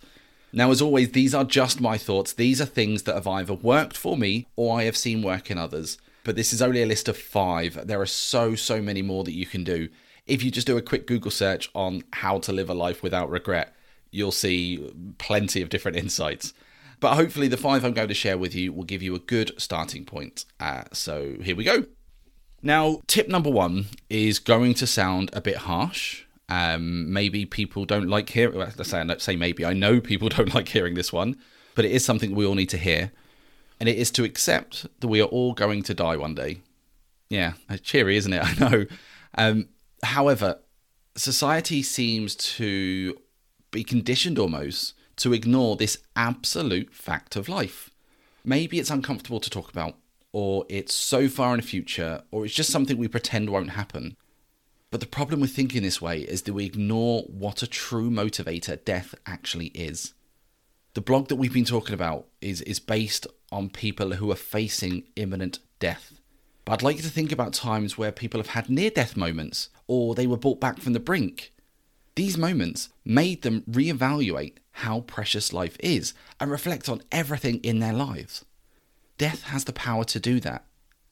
Now, 0.54 0.72
as 0.72 0.82
always, 0.82 1.12
these 1.12 1.36
are 1.36 1.44
just 1.44 1.82
my 1.82 1.98
thoughts. 1.98 2.34
These 2.34 2.62
are 2.62 2.66
things 2.66 3.04
that 3.04 3.16
have 3.16 3.28
either 3.28 3.54
worked 3.54 3.98
for 3.98 4.16
me 4.16 4.48
or 4.56 4.80
I 4.80 4.84
have 4.84 4.96
seen 4.96 5.22
work 5.22 5.52
in 5.52 5.58
others. 5.58 5.98
But 6.24 6.36
this 6.36 6.54
is 6.54 6.62
only 6.62 6.82
a 6.82 6.86
list 6.86 7.08
of 7.08 7.18
five. 7.18 7.88
There 7.88 8.02
are 8.02 8.06
so, 8.06 8.56
so 8.56 8.82
many 8.82 9.02
more 9.02 9.24
that 9.24 9.34
you 9.34 9.46
can 9.46 9.64
do. 9.64 9.90
If 10.26 10.44
you 10.44 10.52
just 10.52 10.68
do 10.68 10.78
a 10.78 10.82
quick 10.82 11.08
Google 11.08 11.32
search 11.32 11.70
on 11.74 12.04
how 12.12 12.40
to 12.40 12.52
live 12.52 12.70
a 12.70 12.74
life 12.74 13.04
without 13.04 13.30
regret, 13.30 13.74
you'll 14.12 14.32
see 14.32 14.92
plenty 15.18 15.62
of 15.62 15.70
different 15.70 15.98
insights. 15.98 16.54
But 17.00 17.16
hopefully, 17.16 17.48
the 17.48 17.58
five 17.58 17.86
I'm 17.86 17.94
going 17.94 18.08
to 18.08 18.14
share 18.14 18.38
with 18.38 18.56
you 18.56 18.74
will 18.74 18.84
give 18.84 19.04
you 19.04 19.14
a 19.14 19.20
good 19.20 19.52
starting 19.58 20.04
point. 20.04 20.46
Uh, 20.60 20.84
so 20.94 21.36
here 21.42 21.56
we 21.56 21.64
go. 21.64 21.86
Now, 22.64 23.02
tip 23.08 23.28
number 23.28 23.52
one 23.52 23.86
is 24.10 24.40
going 24.40 24.74
to 24.76 24.88
sound 24.88 25.30
a 25.34 25.42
bit 25.42 25.58
harsh. 25.58 26.24
Um, 26.50 27.12
maybe 27.12 27.46
people 27.46 27.86
don't 27.86 28.08
like 28.08 28.30
hearing. 28.30 28.58
Well, 28.58 28.72
say, 28.84 29.04
let's 29.04 29.24
say 29.24 29.36
maybe. 29.36 29.64
I 29.64 29.74
know 29.74 30.00
people 30.00 30.30
don't 30.38 30.54
like 30.54 30.70
hearing 30.70 30.96
this 30.96 31.14
one, 31.14 31.38
but 31.76 31.86
it 31.86 31.92
is 31.92 32.04
something 32.04 32.34
we 32.34 32.46
all 32.46 32.56
need 32.56 32.70
to 32.70 32.78
hear, 32.78 33.12
and 33.80 33.88
it 33.88 33.98
is 33.98 34.10
to 34.12 34.24
accept 34.24 34.88
that 35.00 35.08
we 35.08 35.22
are 35.22 35.26
all 35.26 35.54
going 35.54 35.84
to 35.84 35.94
die 35.94 36.18
one 36.18 36.34
day. 36.34 36.62
Yeah, 37.30 37.54
cheery, 37.84 38.18
isn't 38.18 38.34
it? 38.34 38.42
I 38.62 38.70
know. 38.70 38.86
Um, 39.38 39.70
however, 40.02 40.60
society 41.16 41.84
seems 41.84 42.36
to 42.36 43.18
be 43.72 43.84
conditioned 43.84 44.40
almost 44.40 44.94
to 45.18 45.34
ignore 45.34 45.76
this 45.76 45.98
absolute 46.16 46.94
fact 46.94 47.36
of 47.36 47.50
life. 47.50 47.90
Maybe 48.44 48.80
it's 48.80 48.90
uncomfortable 48.90 49.40
to 49.40 49.50
talk 49.50 49.70
about, 49.70 49.96
or 50.32 50.66
it's 50.70 50.94
so 50.94 51.28
far 51.28 51.54
in 51.54 51.60
the 51.60 51.68
future, 51.68 52.24
or 52.32 52.46
it's 52.46 52.54
just 52.54 52.72
something 52.72 52.98
we 52.98 53.08
pretend 53.08 53.50
won't 53.50 53.72
happen. 53.72 54.16
But 54.90 55.02
the 55.02 55.08
problem 55.08 55.42
with 55.42 55.52
thinking 55.52 55.84
this 55.84 56.02
way 56.02 56.22
is 56.22 56.44
that 56.44 56.54
we 56.54 56.66
ignore 56.66 57.24
what 57.24 57.62
a 57.62 57.68
true 57.68 58.10
motivator 58.10 58.84
death 58.86 59.14
actually 59.26 59.68
is. 59.68 60.14
The 60.94 61.02
blog 61.02 61.28
that 61.28 61.36
we've 61.36 61.54
been 61.54 61.66
talking 61.66 61.94
about 61.94 62.28
is, 62.42 62.62
is 62.62 62.80
based 62.80 63.28
on 63.52 63.70
people 63.70 64.14
who 64.14 64.32
are 64.32 64.36
facing 64.36 65.04
imminent 65.16 65.60
death. 65.80 66.20
But 66.64 66.74
I'd 66.74 66.84
like 66.84 66.96
you 66.98 67.04
to 67.04 67.10
think 67.10 67.32
about 67.32 67.54
times 67.54 67.98
where 67.98 68.12
people 68.12 68.40
have 68.40 68.48
had 68.48 68.70
near 68.70 68.90
death 68.90 69.16
moments 69.16 69.70
or 69.88 70.16
they 70.16 70.28
were 70.28 70.38
brought 70.38 70.60
back 70.60 70.80
from 70.80 70.94
the 70.94 71.00
brink. 71.00 71.54
These 72.16 72.38
moments 72.38 72.90
made 73.06 73.44
them 73.44 73.62
reevaluate 73.70 74.58
how 74.78 75.00
precious 75.02 75.52
life 75.52 75.76
is 75.80 76.14
and 76.40 76.52
reflect 76.52 76.88
on 76.88 77.02
everything 77.12 77.58
in 77.64 77.80
their 77.80 77.94
lives. 77.94 78.46
Death 79.18 79.44
has 79.44 79.64
the 79.64 79.74
power 79.74 80.04
to 80.04 80.20
do 80.20 80.40
that. 80.40 80.66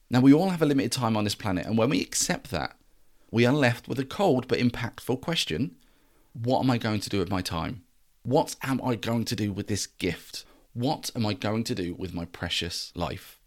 Now, 0.08 0.20
we 0.20 0.32
all 0.32 0.50
have 0.50 0.62
a 0.62 0.66
limited 0.66 0.92
time 0.92 1.16
on 1.16 1.24
this 1.24 1.34
planet, 1.34 1.66
and 1.66 1.76
when 1.76 1.90
we 1.90 2.00
accept 2.00 2.52
that, 2.52 2.76
we 3.32 3.44
are 3.44 3.52
left 3.52 3.88
with 3.88 3.98
a 3.98 4.04
cold 4.04 4.46
but 4.46 4.60
impactful 4.60 5.20
question 5.20 5.74
What 6.32 6.60
am 6.60 6.70
I 6.70 6.78
going 6.78 7.00
to 7.00 7.10
do 7.10 7.18
with 7.18 7.28
my 7.28 7.42
time? 7.42 7.82
What 8.22 8.54
am 8.62 8.80
I 8.84 8.94
going 8.94 9.24
to 9.24 9.36
do 9.36 9.52
with 9.52 9.66
this 9.66 9.86
gift? 9.86 10.44
What 10.72 11.10
am 11.16 11.26
I 11.26 11.34
going 11.34 11.64
to 11.64 11.74
do 11.74 11.94
with 11.94 12.14
my 12.14 12.24
precious 12.24 12.92
life? 12.94 13.40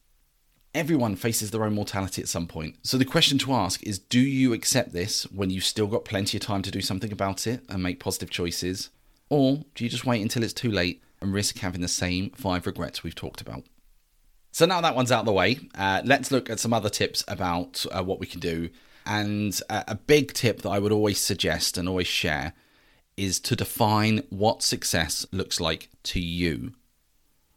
Everyone 0.75 1.15
faces 1.15 1.51
their 1.51 1.63
own 1.63 1.75
mortality 1.75 2.21
at 2.21 2.27
some 2.27 2.45
point. 2.45 2.75
So 2.83 2.97
the 2.97 3.05
question 3.05 3.37
to 3.39 3.53
ask 3.53 3.81
is 3.83 3.99
do 3.99 4.19
you 4.19 4.51
accept 4.51 4.91
this 4.91 5.23
when 5.31 5.49
you've 5.49 5.63
still 5.63 5.87
got 5.87 6.03
plenty 6.03 6.37
of 6.37 6.43
time 6.43 6.61
to 6.63 6.71
do 6.71 6.81
something 6.81 7.11
about 7.11 7.47
it 7.47 7.63
and 7.69 7.81
make 7.81 8.01
positive 8.01 8.29
choices? 8.29 8.89
Or 9.29 9.63
do 9.75 9.83
you 9.83 9.89
just 9.89 10.05
wait 10.05 10.21
until 10.21 10.43
it's 10.43 10.53
too 10.53 10.71
late 10.71 11.01
and 11.21 11.33
risk 11.33 11.59
having 11.59 11.81
the 11.81 11.87
same 11.87 12.31
five 12.31 12.65
regrets 12.65 13.03
we've 13.03 13.15
talked 13.15 13.41
about? 13.41 13.63
So 14.51 14.65
now 14.65 14.81
that 14.81 14.95
one's 14.95 15.11
out 15.11 15.21
of 15.21 15.25
the 15.25 15.31
way, 15.31 15.59
uh, 15.75 16.01
let's 16.03 16.31
look 16.31 16.49
at 16.49 16.59
some 16.59 16.73
other 16.73 16.89
tips 16.89 17.23
about 17.27 17.85
uh, 17.91 18.03
what 18.03 18.19
we 18.19 18.25
can 18.25 18.39
do. 18.39 18.69
And 19.05 19.59
uh, 19.69 19.83
a 19.87 19.95
big 19.95 20.33
tip 20.33 20.63
that 20.63 20.69
I 20.69 20.79
would 20.79 20.91
always 20.91 21.19
suggest 21.19 21.77
and 21.77 21.87
always 21.87 22.07
share 22.07 22.53
is 23.15 23.39
to 23.41 23.55
define 23.55 24.23
what 24.29 24.63
success 24.63 25.25
looks 25.31 25.59
like 25.59 25.89
to 26.03 26.19
you. 26.19 26.73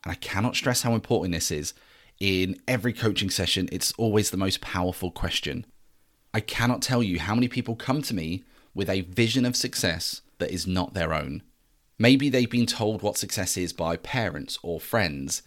And 0.04 0.12
I 0.12 0.14
cannot 0.14 0.56
stress 0.56 0.82
how 0.82 0.94
important 0.94 1.34
this 1.34 1.50
is. 1.50 1.72
In 2.20 2.60
every 2.68 2.92
coaching 2.92 3.30
session, 3.30 3.68
it's 3.72 3.92
always 3.92 4.30
the 4.30 4.36
most 4.36 4.60
powerful 4.60 5.10
question. 5.10 5.64
I 6.34 6.40
cannot 6.40 6.82
tell 6.82 7.02
you 7.02 7.18
how 7.18 7.34
many 7.34 7.48
people 7.48 7.74
come 7.74 8.02
to 8.02 8.14
me 8.14 8.44
with 8.74 8.88
a 8.88 9.02
vision 9.02 9.44
of 9.44 9.56
success 9.56 10.22
that 10.38 10.50
is 10.50 10.66
not 10.66 10.94
their 10.94 11.12
own. 11.12 11.42
Maybe 12.02 12.30
they've 12.30 12.50
been 12.50 12.66
told 12.66 13.00
what 13.00 13.16
success 13.16 13.56
is 13.56 13.72
by 13.72 13.96
parents 13.96 14.58
or 14.64 14.80
friends. 14.80 15.42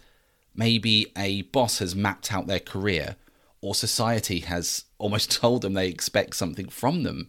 Maybe 0.54 1.12
a 1.14 1.42
boss 1.42 1.80
has 1.80 1.94
mapped 1.94 2.32
out 2.32 2.46
their 2.46 2.60
career, 2.60 3.16
or 3.60 3.74
society 3.74 4.38
has 4.38 4.86
almost 4.98 5.30
told 5.30 5.60
them 5.60 5.74
they 5.74 5.88
expect 5.88 6.34
something 6.34 6.70
from 6.70 7.02
them. 7.02 7.28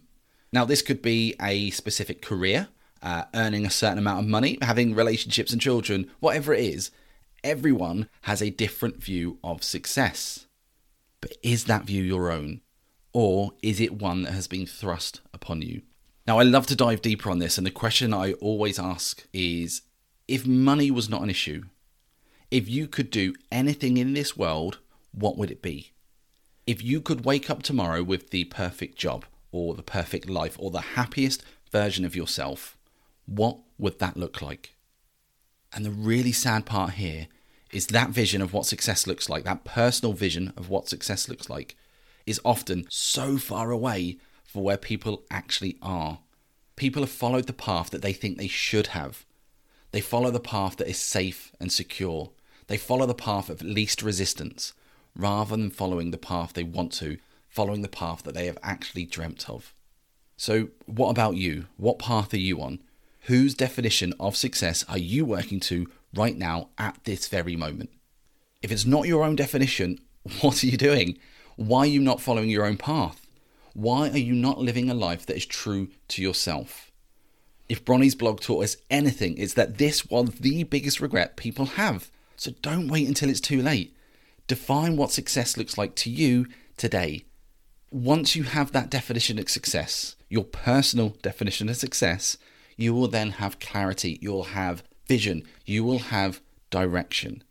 Now, 0.50 0.64
this 0.64 0.80
could 0.80 1.02
be 1.02 1.34
a 1.42 1.68
specific 1.68 2.22
career, 2.22 2.68
uh, 3.02 3.24
earning 3.34 3.66
a 3.66 3.70
certain 3.70 3.98
amount 3.98 4.20
of 4.20 4.30
money, 4.30 4.56
having 4.62 4.94
relationships 4.94 5.52
and 5.52 5.60
children, 5.60 6.10
whatever 6.20 6.54
it 6.54 6.64
is, 6.64 6.90
everyone 7.44 8.08
has 8.22 8.40
a 8.40 8.48
different 8.48 8.96
view 8.96 9.38
of 9.44 9.62
success. 9.62 10.46
But 11.20 11.32
is 11.42 11.64
that 11.64 11.84
view 11.84 12.02
your 12.02 12.30
own? 12.30 12.62
Or 13.12 13.52
is 13.62 13.78
it 13.78 14.00
one 14.00 14.22
that 14.22 14.32
has 14.32 14.48
been 14.48 14.64
thrust 14.64 15.20
upon 15.34 15.60
you? 15.60 15.82
Now, 16.28 16.38
I 16.38 16.42
love 16.42 16.66
to 16.66 16.76
dive 16.76 17.00
deeper 17.00 17.30
on 17.30 17.38
this, 17.38 17.56
and 17.56 17.66
the 17.66 17.70
question 17.70 18.12
I 18.12 18.34
always 18.34 18.78
ask 18.78 19.26
is 19.32 19.80
if 20.28 20.46
money 20.46 20.90
was 20.90 21.08
not 21.08 21.22
an 21.22 21.30
issue, 21.30 21.62
if 22.50 22.68
you 22.68 22.86
could 22.86 23.10
do 23.10 23.32
anything 23.50 23.96
in 23.96 24.12
this 24.12 24.36
world, 24.36 24.76
what 25.12 25.38
would 25.38 25.50
it 25.50 25.62
be? 25.62 25.92
If 26.66 26.84
you 26.84 27.00
could 27.00 27.24
wake 27.24 27.48
up 27.48 27.62
tomorrow 27.62 28.02
with 28.02 28.28
the 28.28 28.44
perfect 28.44 28.98
job, 28.98 29.24
or 29.52 29.72
the 29.72 29.82
perfect 29.82 30.28
life, 30.28 30.54
or 30.58 30.70
the 30.70 30.98
happiest 30.98 31.42
version 31.72 32.04
of 32.04 32.14
yourself, 32.14 32.76
what 33.24 33.56
would 33.78 33.98
that 33.98 34.18
look 34.18 34.42
like? 34.42 34.74
And 35.72 35.82
the 35.82 35.90
really 35.90 36.32
sad 36.32 36.66
part 36.66 36.90
here 36.92 37.28
is 37.72 37.86
that 37.86 38.10
vision 38.10 38.42
of 38.42 38.52
what 38.52 38.66
success 38.66 39.06
looks 39.06 39.30
like, 39.30 39.44
that 39.44 39.64
personal 39.64 40.12
vision 40.12 40.52
of 40.58 40.68
what 40.68 40.90
success 40.90 41.26
looks 41.26 41.48
like, 41.48 41.74
is 42.26 42.38
often 42.44 42.84
so 42.90 43.38
far 43.38 43.70
away 43.70 44.18
for 44.48 44.62
where 44.62 44.78
people 44.78 45.22
actually 45.30 45.76
are. 45.82 46.20
People 46.74 47.02
have 47.02 47.10
followed 47.10 47.46
the 47.46 47.52
path 47.52 47.90
that 47.90 48.00
they 48.00 48.14
think 48.14 48.38
they 48.38 48.48
should 48.48 48.88
have. 48.88 49.26
They 49.92 50.00
follow 50.00 50.30
the 50.30 50.40
path 50.40 50.78
that 50.78 50.88
is 50.88 50.98
safe 50.98 51.52
and 51.60 51.70
secure. 51.70 52.30
They 52.66 52.78
follow 52.78 53.04
the 53.04 53.14
path 53.14 53.50
of 53.50 53.62
least 53.62 54.02
resistance 54.02 54.72
rather 55.14 55.54
than 55.54 55.70
following 55.70 56.10
the 56.10 56.18
path 56.18 56.54
they 56.54 56.62
want 56.62 56.92
to, 56.94 57.18
following 57.48 57.82
the 57.82 57.88
path 57.88 58.22
that 58.22 58.34
they 58.34 58.46
have 58.46 58.58
actually 58.62 59.04
dreamt 59.04 59.50
of. 59.50 59.74
So, 60.38 60.68
what 60.86 61.10
about 61.10 61.36
you? 61.36 61.66
What 61.76 61.98
path 61.98 62.32
are 62.32 62.38
you 62.38 62.62
on? 62.62 62.78
Whose 63.22 63.54
definition 63.54 64.14
of 64.18 64.36
success 64.36 64.84
are 64.88 64.98
you 64.98 65.26
working 65.26 65.60
to 65.60 65.90
right 66.14 66.36
now 66.36 66.68
at 66.78 66.98
this 67.04 67.28
very 67.28 67.56
moment? 67.56 67.90
If 68.62 68.72
it's 68.72 68.86
not 68.86 69.06
your 69.08 69.24
own 69.24 69.36
definition, 69.36 69.98
what 70.40 70.62
are 70.62 70.66
you 70.66 70.78
doing? 70.78 71.18
Why 71.56 71.80
are 71.80 71.86
you 71.86 72.00
not 72.00 72.22
following 72.22 72.48
your 72.48 72.64
own 72.64 72.78
path? 72.78 73.27
Why 73.78 74.10
are 74.10 74.18
you 74.18 74.34
not 74.34 74.58
living 74.58 74.90
a 74.90 74.94
life 74.94 75.24
that 75.26 75.36
is 75.36 75.46
true 75.46 75.86
to 76.08 76.20
yourself? 76.20 76.90
If 77.68 77.84
Bronnie's 77.84 78.16
blog 78.16 78.40
taught 78.40 78.64
us 78.64 78.76
anything, 78.90 79.38
it's 79.38 79.54
that 79.54 79.78
this 79.78 80.04
was 80.10 80.30
the 80.30 80.64
biggest 80.64 81.00
regret 81.00 81.36
people 81.36 81.64
have. 81.64 82.10
So 82.34 82.50
don't 82.60 82.88
wait 82.88 83.06
until 83.06 83.30
it's 83.30 83.38
too 83.38 83.62
late. 83.62 83.96
Define 84.48 84.96
what 84.96 85.12
success 85.12 85.56
looks 85.56 85.78
like 85.78 85.94
to 85.94 86.10
you 86.10 86.46
today. 86.76 87.22
Once 87.92 88.34
you 88.34 88.42
have 88.42 88.72
that 88.72 88.90
definition 88.90 89.38
of 89.38 89.48
success, 89.48 90.16
your 90.28 90.42
personal 90.42 91.10
definition 91.22 91.68
of 91.68 91.76
success, 91.76 92.36
you 92.76 92.92
will 92.92 93.06
then 93.06 93.30
have 93.30 93.60
clarity, 93.60 94.18
you'll 94.20 94.42
have 94.42 94.82
vision, 95.06 95.44
you 95.64 95.84
will 95.84 96.00
have 96.00 96.40
direction. 96.70 97.44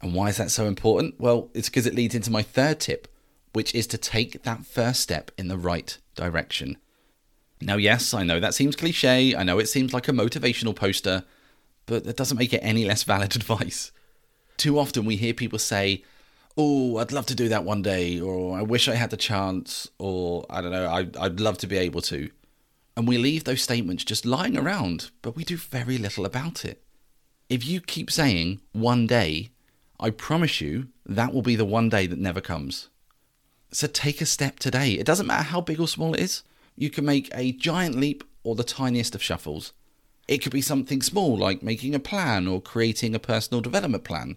And 0.00 0.14
why 0.14 0.30
is 0.30 0.38
that 0.38 0.50
so 0.50 0.64
important? 0.64 1.20
Well, 1.20 1.50
it's 1.52 1.68
because 1.68 1.86
it 1.86 1.94
leads 1.94 2.14
into 2.14 2.30
my 2.30 2.40
third 2.40 2.80
tip, 2.80 3.06
which 3.52 3.74
is 3.74 3.86
to 3.88 3.98
take 3.98 4.42
that 4.42 4.66
first 4.66 5.00
step 5.00 5.30
in 5.36 5.48
the 5.48 5.58
right 5.58 5.98
direction. 6.14 6.76
Now, 7.60 7.76
yes, 7.76 8.12
I 8.12 8.24
know 8.24 8.40
that 8.40 8.54
seems 8.54 8.76
cliche, 8.76 9.36
I 9.36 9.42
know 9.44 9.58
it 9.58 9.68
seems 9.68 9.92
like 9.92 10.08
a 10.08 10.12
motivational 10.12 10.74
poster, 10.74 11.24
but 11.86 12.04
that 12.04 12.16
doesn't 12.16 12.38
make 12.38 12.52
it 12.52 12.60
any 12.62 12.84
less 12.84 13.02
valid 13.02 13.36
advice. 13.36 13.92
Too 14.56 14.78
often 14.78 15.04
we 15.04 15.16
hear 15.16 15.34
people 15.34 15.58
say, 15.58 16.04
Oh, 16.54 16.98
I'd 16.98 17.12
love 17.12 17.24
to 17.26 17.34
do 17.34 17.48
that 17.48 17.64
one 17.64 17.80
day, 17.80 18.20
or 18.20 18.58
I 18.58 18.62
wish 18.62 18.86
I 18.86 18.94
had 18.94 19.08
the 19.08 19.16
chance, 19.16 19.88
or 19.98 20.44
I 20.50 20.60
don't 20.60 20.72
know, 20.72 20.86
I, 20.86 21.06
I'd 21.18 21.40
love 21.40 21.56
to 21.58 21.66
be 21.66 21.78
able 21.78 22.02
to. 22.02 22.30
And 22.94 23.08
we 23.08 23.16
leave 23.16 23.44
those 23.44 23.62
statements 23.62 24.04
just 24.04 24.26
lying 24.26 24.58
around, 24.58 25.10
but 25.22 25.34
we 25.34 25.44
do 25.44 25.56
very 25.56 25.96
little 25.96 26.26
about 26.26 26.64
it. 26.66 26.82
If 27.48 27.66
you 27.66 27.80
keep 27.80 28.10
saying 28.10 28.60
one 28.72 29.06
day, 29.06 29.50
I 29.98 30.10
promise 30.10 30.60
you 30.60 30.88
that 31.06 31.32
will 31.32 31.42
be 31.42 31.56
the 31.56 31.64
one 31.64 31.88
day 31.88 32.06
that 32.06 32.18
never 32.18 32.40
comes. 32.40 32.88
So 33.72 33.86
take 33.86 34.20
a 34.20 34.26
step 34.26 34.58
today. 34.58 34.92
It 34.92 35.06
doesn't 35.06 35.26
matter 35.26 35.44
how 35.44 35.62
big 35.62 35.80
or 35.80 35.88
small 35.88 36.12
it 36.14 36.20
is. 36.20 36.42
You 36.76 36.90
can 36.90 37.06
make 37.06 37.30
a 37.34 37.52
giant 37.52 37.94
leap 37.94 38.22
or 38.44 38.54
the 38.54 38.64
tiniest 38.64 39.14
of 39.14 39.22
shuffles. 39.22 39.72
It 40.28 40.38
could 40.38 40.52
be 40.52 40.60
something 40.60 41.00
small 41.00 41.36
like 41.36 41.62
making 41.62 41.94
a 41.94 41.98
plan 41.98 42.46
or 42.46 42.60
creating 42.60 43.14
a 43.14 43.18
personal 43.18 43.62
development 43.62 44.04
plan. 44.04 44.36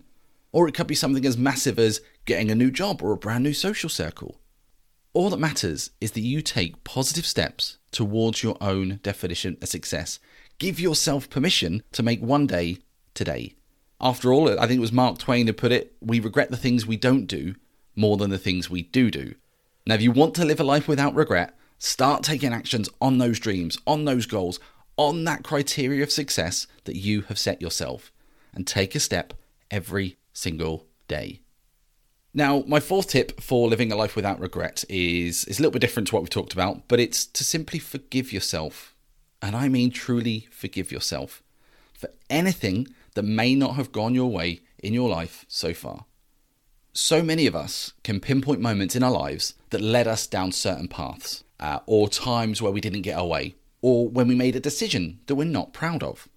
Or 0.54 0.68
it 0.68 0.74
could 0.74 0.88
be 0.88 0.96
something 0.96 1.26
as 1.26 1.38
massive 1.38 1.78
as 1.78 2.00
getting 2.24 2.50
a 2.50 2.56
new 2.56 2.72
job 2.72 3.02
or 3.02 3.12
a 3.12 3.18
brand 3.18 3.44
new 3.44 3.54
social 3.54 3.90
circle. 3.90 4.40
All 5.14 5.30
that 5.30 5.38
matters 5.38 5.92
is 6.00 6.12
that 6.12 6.22
you 6.22 6.42
take 6.42 6.84
positive 6.86 7.26
steps 7.26 7.78
towards 7.92 8.42
your 8.42 8.58
own 8.62 9.00
definition 9.04 9.58
of 9.62 9.68
success. 9.68 10.20
Give 10.60 10.80
yourself 10.80 11.30
permission 11.30 11.84
to 11.92 12.04
make 12.04 12.22
one 12.22 12.48
day 12.48 12.78
today. 13.14 13.56
After 14.00 14.32
all, 14.32 14.50
I 14.60 14.68
think 14.68 14.78
it 14.78 14.82
was 14.82 14.92
Mark 14.94 15.18
Twain 15.18 15.48
who 15.48 15.54
put 15.54 15.72
it 15.74 15.94
we 16.02 16.22
regret 16.22 16.52
the 16.52 16.58
things 16.58 16.86
we 16.86 16.98
don't 16.98 17.26
do 17.26 17.56
more 17.96 18.18
than 18.18 18.30
the 18.30 18.38
things 18.38 18.70
we 18.70 18.84
do 18.84 19.10
do. 19.12 19.36
Now, 19.86 19.96
if 19.96 20.02
you 20.02 20.12
want 20.12 20.36
to 20.36 20.46
live 20.46 20.60
a 20.60 20.64
life 20.64 20.88
without 20.88 21.16
regret, 21.16 21.56
start 21.78 22.24
taking 22.24 22.54
actions 22.54 22.90
on 23.02 23.18
those 23.18 23.40
dreams, 23.40 23.78
on 23.86 24.06
those 24.06 24.26
goals, 24.26 24.60
on 24.98 25.24
that 25.26 25.44
criteria 25.44 26.04
of 26.04 26.12
success 26.12 26.68
that 26.86 26.96
you 26.96 27.22
have 27.24 27.38
set 27.38 27.62
yourself, 27.62 28.12
and 28.54 28.66
take 28.66 28.96
a 28.96 29.00
step 29.00 29.34
every 29.70 30.18
single 30.34 30.88
day. 31.08 31.42
Now, 32.34 32.64
my 32.68 32.80
fourth 32.80 33.10
tip 33.10 33.40
for 33.40 33.70
living 33.70 33.92
a 33.92 33.96
life 33.96 34.16
without 34.16 34.40
regret 34.40 34.84
is, 34.90 35.46
is 35.46 35.58
a 35.58 35.62
little 35.62 35.72
bit 35.72 35.80
different 35.80 36.10
to 36.10 36.16
what 36.16 36.22
we've 36.22 36.30
talked 36.30 36.54
about, 36.54 36.88
but 36.88 37.00
it's 37.00 37.26
to 37.28 37.44
simply 37.44 37.80
forgive 37.80 38.34
yourself. 38.34 38.94
And 39.42 39.56
I 39.56 39.70
mean 39.70 39.92
truly 39.92 40.48
forgive 40.52 40.92
yourself 40.92 41.44
for 41.94 42.10
anything 42.30 42.88
that 43.14 43.24
may 43.24 43.56
not 43.56 43.76
have 43.76 43.92
gone 43.92 44.16
your 44.16 44.30
way 44.30 44.62
in 44.80 44.94
your 44.94 45.10
life 45.10 45.46
so 45.48 45.74
far. 45.74 46.06
So 46.98 47.22
many 47.22 47.46
of 47.46 47.58
us 47.58 47.92
can 48.06 48.22
pinpoint 48.22 48.62
moments 48.62 48.96
in 48.96 49.04
our 49.04 49.12
lives 49.12 49.54
that 49.72 49.82
led 49.82 50.08
us 50.08 50.26
down 50.26 50.54
certain 50.54 50.88
paths, 50.88 51.44
uh, 51.60 51.80
or 51.86 52.08
times 52.08 52.62
where 52.62 52.72
we 52.72 52.80
didn't 52.80 53.02
get 53.02 53.18
our 53.18 53.26
way, 53.26 53.56
or 53.82 54.08
when 54.08 54.30
we 54.30 54.34
made 54.34 54.56
a 54.56 54.62
decision 54.62 55.20
that 55.28 55.36
we're 55.36 55.44
not 55.44 55.74
proud 55.74 56.04
of. 56.04 56.30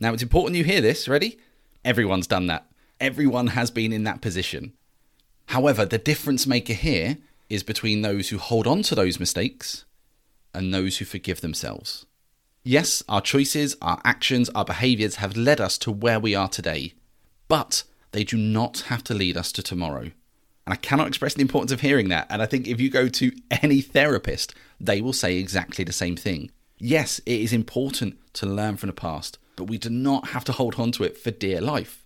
Now, 0.00 0.14
it's 0.14 0.22
important 0.22 0.56
you 0.56 0.64
hear 0.64 0.80
this. 0.80 1.06
Ready? 1.06 1.38
Everyone's 1.84 2.26
done 2.26 2.46
that. 2.46 2.64
Everyone 2.98 3.48
has 3.48 3.70
been 3.70 3.92
in 3.92 4.04
that 4.04 4.22
position. 4.22 4.72
However, 5.48 5.84
the 5.84 5.98
difference 5.98 6.46
maker 6.46 6.72
here 6.72 7.18
is 7.50 7.62
between 7.62 8.00
those 8.00 8.30
who 8.30 8.38
hold 8.38 8.66
on 8.66 8.80
to 8.84 8.94
those 8.94 9.20
mistakes 9.20 9.84
and 10.54 10.72
those 10.72 10.96
who 10.96 11.04
forgive 11.04 11.42
themselves. 11.42 12.06
Yes, 12.64 13.02
our 13.06 13.20
choices, 13.20 13.76
our 13.82 14.00
actions, 14.02 14.48
our 14.54 14.64
behaviours 14.64 15.16
have 15.16 15.36
led 15.36 15.60
us 15.60 15.76
to 15.76 15.92
where 15.92 16.18
we 16.18 16.34
are 16.34 16.48
today, 16.48 16.94
but 17.48 17.82
they 18.12 18.24
do 18.24 18.36
not 18.36 18.80
have 18.88 19.04
to 19.04 19.14
lead 19.14 19.36
us 19.36 19.52
to 19.52 19.62
tomorrow. 19.62 20.10
And 20.66 20.74
I 20.74 20.76
cannot 20.76 21.08
express 21.08 21.34
the 21.34 21.42
importance 21.42 21.72
of 21.72 21.80
hearing 21.80 22.08
that. 22.10 22.26
And 22.30 22.42
I 22.42 22.46
think 22.46 22.68
if 22.68 22.80
you 22.80 22.90
go 22.90 23.08
to 23.08 23.32
any 23.62 23.80
therapist, 23.80 24.54
they 24.78 25.00
will 25.00 25.12
say 25.12 25.36
exactly 25.36 25.84
the 25.84 25.92
same 25.92 26.16
thing. 26.16 26.50
Yes, 26.78 27.18
it 27.26 27.40
is 27.40 27.52
important 27.52 28.18
to 28.34 28.46
learn 28.46 28.76
from 28.76 28.88
the 28.88 28.94
past, 28.94 29.38
but 29.56 29.64
we 29.64 29.78
do 29.78 29.90
not 29.90 30.28
have 30.28 30.44
to 30.44 30.52
hold 30.52 30.76
on 30.78 30.92
to 30.92 31.04
it 31.04 31.18
for 31.18 31.30
dear 31.30 31.60
life. 31.60 32.04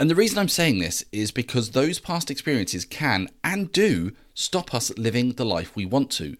And 0.00 0.10
the 0.10 0.14
reason 0.14 0.38
I'm 0.38 0.48
saying 0.48 0.78
this 0.78 1.04
is 1.12 1.30
because 1.30 1.70
those 1.70 2.00
past 2.00 2.30
experiences 2.30 2.84
can 2.84 3.28
and 3.44 3.70
do 3.70 4.12
stop 4.32 4.74
us 4.74 4.96
living 4.98 5.32
the 5.32 5.44
life 5.44 5.76
we 5.76 5.86
want 5.86 6.10
to. 6.12 6.36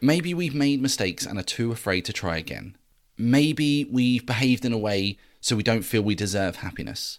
Maybe 0.00 0.34
we've 0.34 0.54
made 0.54 0.82
mistakes 0.82 1.24
and 1.24 1.38
are 1.38 1.44
too 1.44 1.72
afraid 1.72 2.04
to 2.06 2.12
try 2.12 2.36
again. 2.36 2.76
Maybe 3.16 3.84
we've 3.84 4.26
behaved 4.26 4.64
in 4.64 4.72
a 4.72 4.78
way 4.78 5.18
so 5.40 5.56
we 5.56 5.62
don't 5.62 5.82
feel 5.82 6.02
we 6.02 6.14
deserve 6.14 6.56
happiness. 6.56 7.18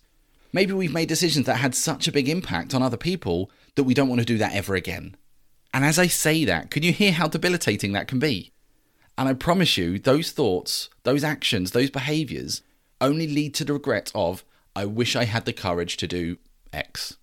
Maybe 0.57 0.73
we've 0.73 0.91
made 0.91 1.07
decisions 1.07 1.45
that 1.45 1.57
had 1.57 1.75
such 1.75 2.07
a 2.07 2.11
big 2.11 2.27
impact 2.27 2.73
on 2.73 2.81
other 2.81 2.97
people 2.97 3.51
that 3.75 3.83
we 3.83 3.93
don't 3.93 4.07
want 4.07 4.21
to 4.21 4.25
do 4.25 4.39
that 4.39 4.55
ever 4.55 4.73
again. 4.73 5.15
And 5.71 5.85
as 5.85 5.99
I 5.99 6.07
say 6.07 6.45
that, 6.45 6.71
can 6.71 6.81
you 6.81 6.91
hear 6.91 7.11
how 7.11 7.27
debilitating 7.27 7.91
that 7.91 8.07
can 8.07 8.17
be? 8.17 8.51
And 9.19 9.29
I 9.29 9.35
promise 9.35 9.77
you, 9.77 9.99
those 9.99 10.31
thoughts, 10.31 10.89
those 11.03 11.23
actions, 11.23 11.73
those 11.73 11.91
behaviors 11.91 12.63
only 12.99 13.27
lead 13.27 13.53
to 13.53 13.65
the 13.65 13.73
regret 13.73 14.11
of, 14.15 14.43
I 14.75 14.85
wish 14.85 15.15
I 15.15 15.25
had 15.25 15.45
the 15.45 15.53
courage 15.53 15.95
to 15.97 16.07
do 16.07 16.37
X. 16.73 17.17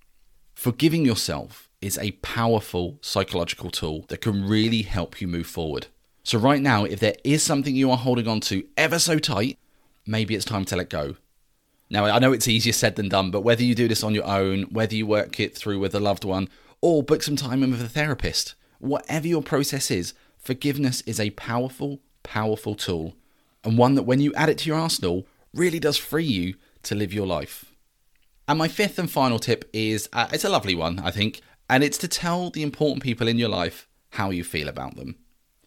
Forgiving 0.55 1.05
yourself 1.05 1.69
is 1.81 1.99
a 1.99 2.13
powerful 2.23 2.99
psychological 3.01 3.73
tool 3.73 4.05
that 4.11 4.21
can 4.21 4.47
really 4.47 4.83
help 4.83 5.21
you 5.21 5.27
move 5.27 5.49
forward. 5.49 5.89
So, 6.23 6.39
right 6.39 6.63
now, 6.63 6.85
if 6.85 7.01
there 7.01 7.17
is 7.25 7.43
something 7.43 7.75
you 7.75 7.91
are 7.91 7.97
holding 7.97 8.29
on 8.29 8.39
to 8.43 8.65
ever 8.77 9.01
so 9.01 9.19
tight, 9.19 9.59
maybe 10.07 10.37
it's 10.37 10.45
time 10.45 10.65
to 10.67 10.77
let 10.77 10.89
go. 10.89 11.17
Now, 11.95 12.07
I 12.07 12.19
know 12.19 12.33
it's 12.33 12.49
easier 12.49 12.73
said 12.73 12.97
than 12.97 13.09
done, 13.09 13.31
but 13.31 13.43
whether 13.43 13.63
you 13.63 13.73
do 13.73 13.87
this 13.87 14.03
on 14.03 14.17
your 14.17 14.27
own, 14.27 14.65
whether 14.65 14.97
you 14.97 15.07
work 15.07 15.39
it 15.39 15.57
through 15.57 15.79
with 15.79 15.95
a 15.95 16.01
loved 16.01 16.25
one, 16.25 16.49
or 16.81 17.05
book 17.05 17.23
some 17.23 17.37
time 17.37 17.63
in 17.63 17.71
with 17.71 17.81
a 17.81 17.89
therapist, 17.89 18.57
whatever 18.81 19.29
your 19.29 19.43
process 19.43 19.93
is, 19.93 20.13
forgiveness 20.37 21.03
is 21.03 21.21
a 21.21 21.31
powerful, 21.31 22.01
powerful 22.25 22.75
tool, 22.75 23.15
and 23.63 23.79
one 23.79 23.95
that 23.95 24.03
when 24.03 24.21
you 24.21 24.35
add 24.35 24.49
it 24.49 24.59
to 24.59 24.69
your 24.69 24.77
arsenal, 24.77 25.25
really 25.55 25.79
does 25.79 25.97
free 25.97 26.25
you 26.25 26.57
to 26.83 26.97
live 26.97 27.15
your 27.15 27.29
life. 27.29 27.65
And 28.49 28.59
my 28.59 28.67
fifth 28.67 28.99
and 28.99 29.09
final 29.09 29.39
tip 29.39 29.71
is 29.73 30.09
uh, 30.13 30.27
it's 30.33 30.43
a 30.43 30.49
lovely 30.49 30.75
one, 30.75 30.99
I 30.99 31.13
think, 31.13 31.43
and 31.71 31.85
it's 31.85 31.99
to 31.99 32.09
tell 32.09 32.51
the 32.51 32.65
important 32.65 33.05
people 33.05 33.29
in 33.29 33.39
your 33.39 33.51
life 33.51 33.87
how 34.11 34.31
you 34.31 34.43
feel 34.43 34.69
about 34.69 34.97
them. 34.97 35.15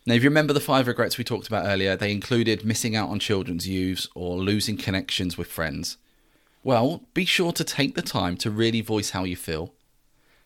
Now, 0.05 0.15
if 0.15 0.23
you 0.23 0.29
remember 0.29 0.51
the 0.51 0.59
five 0.59 0.87
regrets 0.87 1.17
we 1.17 1.23
talked 1.23 1.47
about 1.47 1.67
earlier, 1.67 1.95
they 1.95 2.11
included 2.11 2.65
missing 2.65 2.97
out 2.97 3.09
on 3.09 3.19
children's 3.19 3.65
youths 3.65 4.09
or 4.13 4.35
losing 4.35 4.75
connections 4.75 5.37
with 5.37 5.47
friends. 5.47 5.97
Well, 6.67 7.03
be 7.13 7.23
sure 7.23 7.53
to 7.53 7.63
take 7.63 7.95
the 7.95 8.01
time 8.01 8.35
to 8.39 8.51
really 8.51 8.81
voice 8.81 9.11
how 9.11 9.23
you 9.23 9.37
feel. 9.37 9.73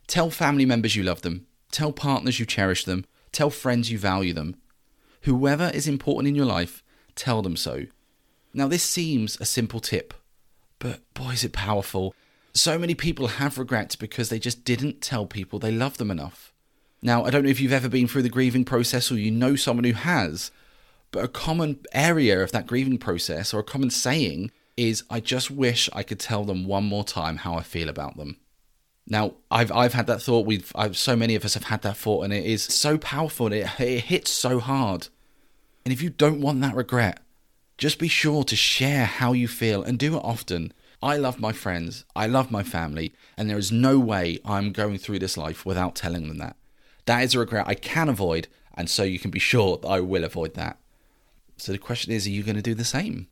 Tell 0.05 0.29
family 0.29 0.67
members 0.67 0.95
you 0.95 1.01
love 1.01 1.23
them, 1.23 1.47
tell 1.71 1.91
partners 1.91 2.39
you 2.39 2.45
cherish 2.45 2.85
them, 2.85 3.05
tell 3.31 3.49
friends 3.49 3.89
you 3.89 3.97
value 3.97 4.31
them. 4.31 4.55
Whoever 5.21 5.71
is 5.73 5.87
important 5.87 6.27
in 6.27 6.35
your 6.35 6.45
life, 6.45 6.83
tell 7.15 7.41
them 7.41 7.57
so. 7.57 7.87
Now, 8.53 8.67
this 8.67 8.83
seems 8.83 9.35
a 9.41 9.45
simple 9.45 9.79
tip, 9.79 10.13
but 10.77 10.99
boy, 11.15 11.31
is 11.31 11.43
it 11.43 11.53
powerful. 11.53 12.13
So 12.53 12.77
many 12.77 12.93
people 12.93 13.25
have 13.25 13.57
regrets 13.57 13.95
because 13.95 14.29
they 14.29 14.37
just 14.37 14.63
didn't 14.63 15.01
tell 15.01 15.25
people 15.25 15.57
they 15.57 15.71
love 15.71 15.97
them 15.97 16.11
enough. 16.11 16.53
Now, 17.01 17.25
I 17.25 17.31
don't 17.31 17.45
know 17.45 17.49
if 17.49 17.59
you've 17.59 17.73
ever 17.73 17.89
been 17.89 18.07
through 18.07 18.21
the 18.21 18.29
grieving 18.29 18.63
process 18.63 19.11
or 19.11 19.17
you 19.17 19.31
know 19.31 19.55
someone 19.55 19.85
who 19.85 19.93
has, 19.93 20.51
but 21.09 21.23
a 21.23 21.27
common 21.27 21.79
area 21.93 22.43
of 22.43 22.51
that 22.51 22.67
grieving 22.67 22.99
process 22.99 23.55
or 23.55 23.61
a 23.61 23.63
common 23.63 23.89
saying 23.89 24.51
is 24.77 25.03
I 25.09 25.19
just 25.19 25.51
wish 25.51 25.89
I 25.93 26.03
could 26.03 26.19
tell 26.19 26.43
them 26.43 26.65
one 26.65 26.83
more 26.83 27.03
time 27.03 27.37
how 27.37 27.55
I 27.55 27.63
feel 27.63 27.89
about 27.89 28.17
them. 28.17 28.37
Now, 29.07 29.33
I've 29.49 29.71
I've 29.71 29.93
had 29.93 30.07
that 30.07 30.21
thought. 30.21 30.45
We've 30.45 30.71
I've, 30.75 30.97
so 30.97 31.15
many 31.15 31.35
of 31.35 31.43
us 31.43 31.55
have 31.55 31.65
had 31.65 31.81
that 31.81 31.97
thought, 31.97 32.23
and 32.23 32.33
it 32.33 32.45
is 32.45 32.63
so 32.63 32.97
powerful. 32.97 33.47
And 33.47 33.55
it 33.55 33.79
it 33.79 34.05
hits 34.05 34.31
so 34.31 34.59
hard. 34.59 35.09
And 35.83 35.91
if 35.91 36.01
you 36.01 36.09
don't 36.09 36.41
want 36.41 36.61
that 36.61 36.75
regret, 36.75 37.19
just 37.77 37.97
be 37.97 38.07
sure 38.07 38.43
to 38.43 38.55
share 38.55 39.05
how 39.05 39.33
you 39.33 39.47
feel 39.47 39.83
and 39.83 39.97
do 39.97 40.15
it 40.15 40.23
often. 40.23 40.71
I 41.03 41.17
love 41.17 41.39
my 41.39 41.51
friends, 41.51 42.05
I 42.15 42.27
love 42.27 42.51
my 42.51 42.61
family, 42.61 43.11
and 43.35 43.49
there 43.49 43.57
is 43.57 43.71
no 43.71 43.97
way 43.97 44.39
I'm 44.45 44.71
going 44.71 44.99
through 44.99 45.17
this 45.17 45.35
life 45.35 45.65
without 45.65 45.95
telling 45.95 46.27
them 46.27 46.37
that. 46.37 46.55
That 47.05 47.23
is 47.23 47.33
a 47.33 47.39
regret 47.39 47.67
I 47.67 47.73
can 47.73 48.07
avoid, 48.07 48.47
and 48.75 48.87
so 48.87 49.01
you 49.01 49.17
can 49.17 49.31
be 49.31 49.39
sure 49.39 49.77
that 49.77 49.87
I 49.87 49.99
will 49.99 50.23
avoid 50.23 50.53
that. 50.53 50.77
So 51.57 51.71
the 51.71 51.79
question 51.79 52.11
is, 52.11 52.27
are 52.27 52.31
you 52.31 52.43
going 52.43 52.55
to 52.55 52.61
do 52.61 52.75
the 52.75 52.85
same? 52.85 53.29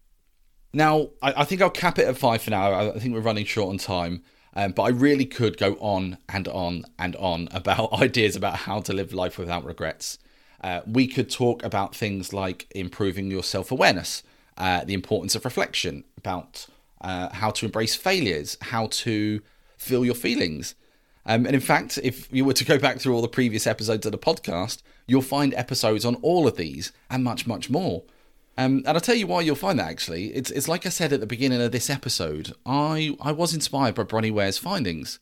Now, 0.74 1.10
I, 1.22 1.34
I 1.38 1.44
think 1.46 1.62
I'll 1.62 1.70
cap 1.70 2.00
it 2.00 2.08
at 2.08 2.18
five 2.18 2.42
for 2.42 2.52
now. 2.52 2.72
I, 2.72 2.96
I 2.96 3.00
think 3.00 3.14
we're 3.14 3.22
running 3.22 3.46
short 3.46 3.70
on 3.70 3.78
time. 3.78 4.24
Um, 4.56 4.72
but 4.72 4.84
I 4.84 4.90
really 4.90 5.26
could 5.26 5.58
go 5.58 5.74
on 5.80 6.18
and 6.28 6.48
on 6.48 6.86
and 6.98 7.16
on 7.18 7.48
about 7.54 7.94
ideas 7.94 8.36
about 8.36 8.56
how 8.56 8.80
to 8.82 8.94
live 8.94 9.14
life 9.14 9.38
without 9.38 9.64
regrets. 9.64 10.18
Uh, 10.62 10.82
we 10.86 11.08
could 11.08 11.30
talk 11.30 11.64
about 11.64 11.96
things 11.96 12.34
like 12.34 12.68
improving 12.76 13.32
your 13.32 13.44
self 13.44 13.72
awareness, 13.72 14.24
uh, 14.58 14.84
the 14.84 14.94
importance 14.94 15.36
of 15.36 15.46
reflection, 15.46 16.04
about 16.18 16.68
uh, 17.02 17.30
how 17.30 17.52
to 17.52 17.66
embrace 17.66 17.96
failures, 17.96 18.58
how 18.62 18.88
to 18.88 19.42
feel 19.78 20.04
your 20.04 20.16
feelings. 20.16 20.76
Um, 21.26 21.46
and 21.46 21.56
in 21.56 21.62
fact, 21.62 21.98
if 22.04 22.32
you 22.34 22.44
were 22.44 22.54
to 22.54 22.66
go 22.66 22.78
back 22.78 23.00
through 23.00 23.14
all 23.14 23.22
the 23.22 23.28
previous 23.28 23.68
episodes 23.68 24.06
of 24.06 24.12
the 24.12 24.18
podcast, 24.18 24.82
you'll 25.08 25.22
find 25.22 25.54
episodes 25.54 26.04
on 26.04 26.16
all 26.16 26.48
of 26.48 26.58
these 26.58 26.92
and 27.10 27.24
much, 27.24 27.46
much 27.48 27.70
more. 27.70 28.04
Um, 28.60 28.84
and 28.86 28.90
I'll 28.90 29.00
tell 29.00 29.16
you 29.16 29.26
why 29.26 29.40
you'll 29.40 29.56
find 29.56 29.80
that 29.80 29.90
actually. 29.90 30.34
It's, 30.36 30.52
it's 30.52 30.68
like 30.68 30.86
I 30.86 30.90
said 30.90 31.14
at 31.14 31.22
the 31.22 31.26
beginning 31.26 31.62
of 31.62 31.72
this 31.72 31.90
episode, 31.90 32.52
I, 32.66 33.16
I 33.22 33.32
was 33.32 33.54
inspired 33.54 33.96
by 33.96 34.04
Bronnie 34.04 34.34
Ware's 34.34 34.58
findings. 34.58 35.18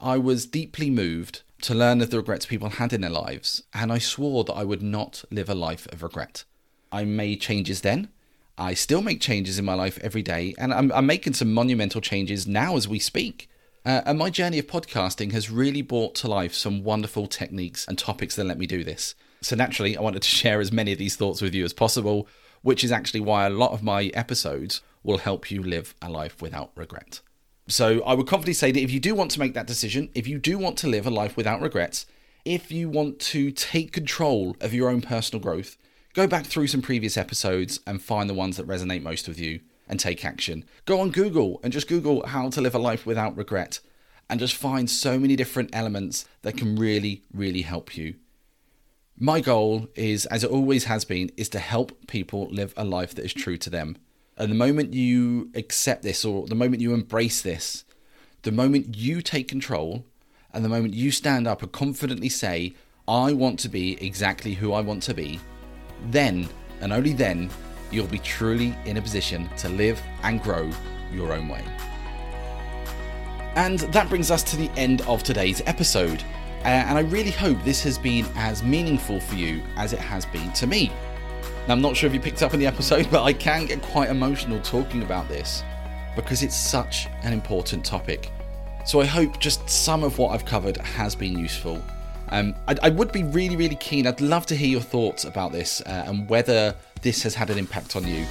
I 0.00 0.18
was 0.18 0.44
deeply 0.44 0.90
moved 0.90 1.42
to 1.62 1.74
learn 1.74 2.02
of 2.02 2.10
the 2.10 2.18
regrets 2.18 2.44
people 2.44 2.68
had 2.68 2.92
in 2.92 3.00
their 3.00 3.10
lives, 3.10 3.62
and 3.72 3.90
I 3.90 3.98
swore 3.98 4.44
that 4.44 4.52
I 4.52 4.64
would 4.64 4.82
not 4.82 5.24
live 5.30 5.48
a 5.48 5.54
life 5.54 5.86
of 5.90 6.02
regret. 6.02 6.44
I 6.92 7.04
made 7.04 7.40
changes 7.40 7.80
then, 7.80 8.10
I 8.58 8.74
still 8.74 9.02
make 9.02 9.20
changes 9.20 9.58
in 9.58 9.64
my 9.64 9.74
life 9.74 9.98
every 10.02 10.22
day, 10.22 10.54
and 10.58 10.74
I'm, 10.74 10.90
I'm 10.92 11.06
making 11.06 11.34
some 11.34 11.54
monumental 11.54 12.00
changes 12.00 12.46
now 12.46 12.76
as 12.76 12.88
we 12.88 12.98
speak. 12.98 13.48
Uh, 13.86 14.02
and 14.04 14.18
my 14.18 14.28
journey 14.28 14.58
of 14.58 14.66
podcasting 14.66 15.32
has 15.32 15.50
really 15.50 15.80
brought 15.80 16.16
to 16.16 16.28
life 16.28 16.52
some 16.52 16.82
wonderful 16.82 17.28
techniques 17.28 17.86
and 17.86 17.96
topics 17.96 18.34
that 18.36 18.44
let 18.44 18.58
me 18.58 18.66
do 18.66 18.82
this. 18.82 19.14
So, 19.40 19.54
naturally, 19.54 19.96
I 19.96 20.02
wanted 20.02 20.22
to 20.22 20.28
share 20.36 20.60
as 20.60 20.72
many 20.72 20.92
of 20.92 20.98
these 20.98 21.14
thoughts 21.14 21.40
with 21.40 21.54
you 21.54 21.64
as 21.64 21.72
possible, 21.72 22.26
which 22.62 22.84
is 22.84 22.92
actually 22.92 23.20
why 23.20 23.46
a 23.46 23.50
lot 23.50 23.72
of 23.72 23.82
my 23.82 24.04
episodes 24.14 24.82
will 25.02 25.18
help 25.18 25.50
you 25.50 25.62
live 25.62 25.94
a 26.02 26.10
life 26.10 26.40
without 26.42 26.70
regret. 26.74 27.20
So, 27.68 28.02
I 28.04 28.14
would 28.14 28.26
confidently 28.26 28.54
say 28.54 28.72
that 28.72 28.80
if 28.80 28.90
you 28.90 29.00
do 29.00 29.14
want 29.14 29.30
to 29.32 29.40
make 29.40 29.54
that 29.54 29.66
decision, 29.66 30.08
if 30.14 30.26
you 30.26 30.38
do 30.38 30.58
want 30.58 30.78
to 30.78 30.88
live 30.88 31.06
a 31.06 31.10
life 31.10 31.36
without 31.36 31.60
regrets, 31.60 32.06
if 32.44 32.72
you 32.72 32.88
want 32.88 33.18
to 33.20 33.50
take 33.50 33.92
control 33.92 34.56
of 34.60 34.72
your 34.72 34.88
own 34.88 35.02
personal 35.02 35.42
growth, 35.42 35.76
Go 36.18 36.26
back 36.26 36.46
through 36.46 36.66
some 36.66 36.82
previous 36.82 37.16
episodes 37.16 37.78
and 37.86 38.02
find 38.02 38.28
the 38.28 38.34
ones 38.34 38.56
that 38.56 38.66
resonate 38.66 39.02
most 39.02 39.28
with 39.28 39.38
you 39.38 39.60
and 39.88 40.00
take 40.00 40.24
action. 40.24 40.64
Go 40.84 41.00
on 41.00 41.10
Google 41.10 41.60
and 41.62 41.72
just 41.72 41.86
Google 41.86 42.26
how 42.26 42.50
to 42.50 42.60
live 42.60 42.74
a 42.74 42.78
life 42.80 43.06
without 43.06 43.36
regret 43.36 43.78
and 44.28 44.40
just 44.40 44.56
find 44.56 44.90
so 44.90 45.18
many 45.18 45.36
different 45.36 45.70
elements 45.72 46.26
that 46.42 46.56
can 46.56 46.74
really, 46.74 47.22
really 47.32 47.62
help 47.62 47.96
you. 47.96 48.16
My 49.20 49.40
goal 49.40 49.88
is, 49.96 50.26
as 50.26 50.44
it 50.44 50.50
always 50.50 50.84
has 50.84 51.04
been, 51.04 51.32
is 51.36 51.48
to 51.48 51.58
help 51.58 52.06
people 52.06 52.46
live 52.52 52.72
a 52.76 52.84
life 52.84 53.16
that 53.16 53.24
is 53.24 53.34
true 53.34 53.56
to 53.58 53.68
them. 53.68 53.96
And 54.36 54.48
the 54.48 54.54
moment 54.54 54.94
you 54.94 55.50
accept 55.56 56.02
this 56.02 56.24
or 56.24 56.46
the 56.46 56.54
moment 56.54 56.80
you 56.80 56.94
embrace 56.94 57.42
this, 57.42 57.84
the 58.42 58.52
moment 58.52 58.96
you 58.96 59.20
take 59.20 59.48
control 59.48 60.06
and 60.52 60.64
the 60.64 60.68
moment 60.68 60.94
you 60.94 61.10
stand 61.10 61.48
up 61.48 61.62
and 61.62 61.72
confidently 61.72 62.28
say, 62.28 62.74
I 63.08 63.32
want 63.32 63.58
to 63.60 63.68
be 63.68 64.00
exactly 64.00 64.54
who 64.54 64.72
I 64.72 64.82
want 64.82 65.02
to 65.04 65.14
be, 65.14 65.40
then, 66.10 66.48
and 66.80 66.92
only 66.92 67.12
then, 67.12 67.50
you'll 67.90 68.06
be 68.06 68.20
truly 68.20 68.72
in 68.84 68.98
a 68.98 69.02
position 69.02 69.48
to 69.56 69.68
live 69.68 70.00
and 70.22 70.40
grow 70.40 70.70
your 71.12 71.32
own 71.32 71.48
way. 71.48 71.64
And 73.56 73.80
that 73.80 74.08
brings 74.08 74.30
us 74.30 74.44
to 74.44 74.56
the 74.56 74.70
end 74.76 75.00
of 75.02 75.24
today's 75.24 75.60
episode. 75.66 76.22
Uh, 76.60 76.68
and 76.68 76.98
I 76.98 77.02
really 77.02 77.30
hope 77.30 77.62
this 77.64 77.82
has 77.82 77.98
been 77.98 78.26
as 78.34 78.62
meaningful 78.62 79.20
for 79.20 79.34
you 79.34 79.62
as 79.76 79.92
it 79.92 79.98
has 79.98 80.26
been 80.26 80.52
to 80.54 80.66
me. 80.66 80.90
Now, 81.66 81.74
I'm 81.74 81.80
not 81.80 81.96
sure 81.96 82.08
if 82.08 82.14
you 82.14 82.20
picked 82.20 82.42
up 82.42 82.54
in 82.54 82.60
the 82.60 82.66
episode, 82.66 83.08
but 83.10 83.22
I 83.22 83.32
can 83.32 83.66
get 83.66 83.82
quite 83.82 84.10
emotional 84.10 84.60
talking 84.60 85.02
about 85.02 85.28
this 85.28 85.62
because 86.16 86.42
it's 86.42 86.56
such 86.56 87.06
an 87.22 87.32
important 87.32 87.84
topic. 87.84 88.30
So 88.84 89.00
I 89.00 89.04
hope 89.04 89.38
just 89.38 89.68
some 89.68 90.02
of 90.02 90.18
what 90.18 90.30
I've 90.30 90.44
covered 90.44 90.78
has 90.78 91.14
been 91.14 91.38
useful 91.38 91.82
um, 92.30 92.54
I, 92.66 92.76
I, 92.82 92.88
would 92.90 93.12
be 93.12 93.22
really, 93.22 93.56
really 93.56 93.76
keen. 93.76 94.06
I'd 94.06 94.20
love 94.20 94.46
to 94.46 94.56
hear 94.56 94.68
your 94.68 94.80
thoughts 94.80 95.24
about 95.24 95.52
this 95.52 95.80
uh, 95.82 96.04
and 96.06 96.28
whether 96.28 96.74
this 97.02 97.22
has 97.22 97.34
had 97.34 97.50
an 97.50 97.58
impact 97.58 97.96
on 97.96 98.06
you. 98.06 98.26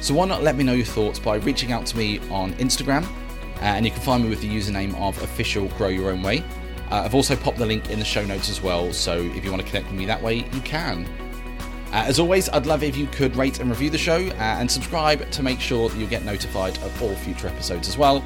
So 0.00 0.14
why 0.14 0.26
not 0.26 0.42
let 0.42 0.56
me 0.56 0.64
know 0.64 0.72
your 0.72 0.86
thoughts 0.86 1.18
by 1.18 1.36
reaching 1.36 1.72
out 1.72 1.86
to 1.86 1.96
me 1.96 2.18
on 2.30 2.54
Instagram, 2.54 3.04
uh, 3.04 3.64
and 3.64 3.84
you 3.84 3.92
can 3.92 4.00
find 4.00 4.24
me 4.24 4.30
with 4.30 4.40
the 4.40 4.48
username 4.48 4.94
of 4.96 5.20
official 5.22 5.68
Grow 5.68 5.88
Your 5.88 6.10
Own 6.10 6.22
Way. 6.22 6.42
Uh, 6.92 7.04
I've 7.06 7.14
also 7.14 7.34
popped 7.34 7.56
the 7.56 7.64
link 7.64 7.88
in 7.88 7.98
the 7.98 8.04
show 8.04 8.22
notes 8.22 8.50
as 8.50 8.60
well, 8.60 8.92
so 8.92 9.18
if 9.18 9.42
you 9.42 9.50
want 9.50 9.62
to 9.62 9.66
connect 9.66 9.86
with 9.86 9.98
me 9.98 10.04
that 10.04 10.20
way, 10.20 10.44
you 10.52 10.60
can. 10.60 11.06
Uh, 11.86 12.04
as 12.06 12.20
always, 12.20 12.50
I'd 12.50 12.66
love 12.66 12.82
if 12.82 12.98
you 12.98 13.06
could 13.06 13.34
rate 13.34 13.60
and 13.60 13.70
review 13.70 13.88
the 13.88 13.96
show 13.96 14.16
uh, 14.16 14.34
and 14.34 14.70
subscribe 14.70 15.30
to 15.30 15.42
make 15.42 15.58
sure 15.58 15.88
that 15.88 15.96
you 15.96 16.06
get 16.06 16.22
notified 16.22 16.76
of 16.82 17.02
all 17.02 17.14
future 17.14 17.48
episodes 17.48 17.88
as 17.88 17.96
well. 17.96 18.22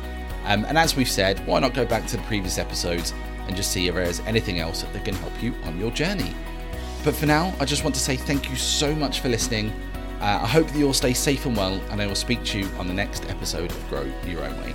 Um, 0.46 0.64
and 0.64 0.76
as 0.76 0.96
we've 0.96 1.08
said, 1.08 1.38
why 1.46 1.60
not 1.60 1.74
go 1.74 1.86
back 1.86 2.08
to 2.08 2.16
the 2.16 2.22
previous 2.24 2.58
episodes 2.58 3.14
and 3.46 3.54
just 3.54 3.70
see 3.70 3.86
if 3.86 3.94
there's 3.94 4.18
anything 4.20 4.58
else 4.58 4.82
that 4.82 5.04
can 5.04 5.14
help 5.14 5.40
you 5.40 5.54
on 5.62 5.78
your 5.78 5.92
journey. 5.92 6.34
But 7.04 7.14
for 7.14 7.26
now, 7.26 7.54
I 7.60 7.66
just 7.66 7.84
want 7.84 7.94
to 7.94 8.00
say 8.00 8.16
thank 8.16 8.50
you 8.50 8.56
so 8.56 8.92
much 8.96 9.20
for 9.20 9.28
listening. 9.28 9.70
Uh, 10.20 10.40
I 10.42 10.46
hope 10.48 10.66
that 10.66 10.76
you 10.76 10.88
all 10.88 10.92
stay 10.92 11.14
safe 11.14 11.46
and 11.46 11.56
well, 11.56 11.80
and 11.90 12.02
I 12.02 12.06
will 12.08 12.16
speak 12.16 12.42
to 12.46 12.58
you 12.58 12.66
on 12.78 12.88
the 12.88 12.94
next 12.94 13.30
episode 13.30 13.70
of 13.70 13.88
Grow 13.88 14.10
Your 14.26 14.42
Own 14.42 14.60
Way. 14.60 14.74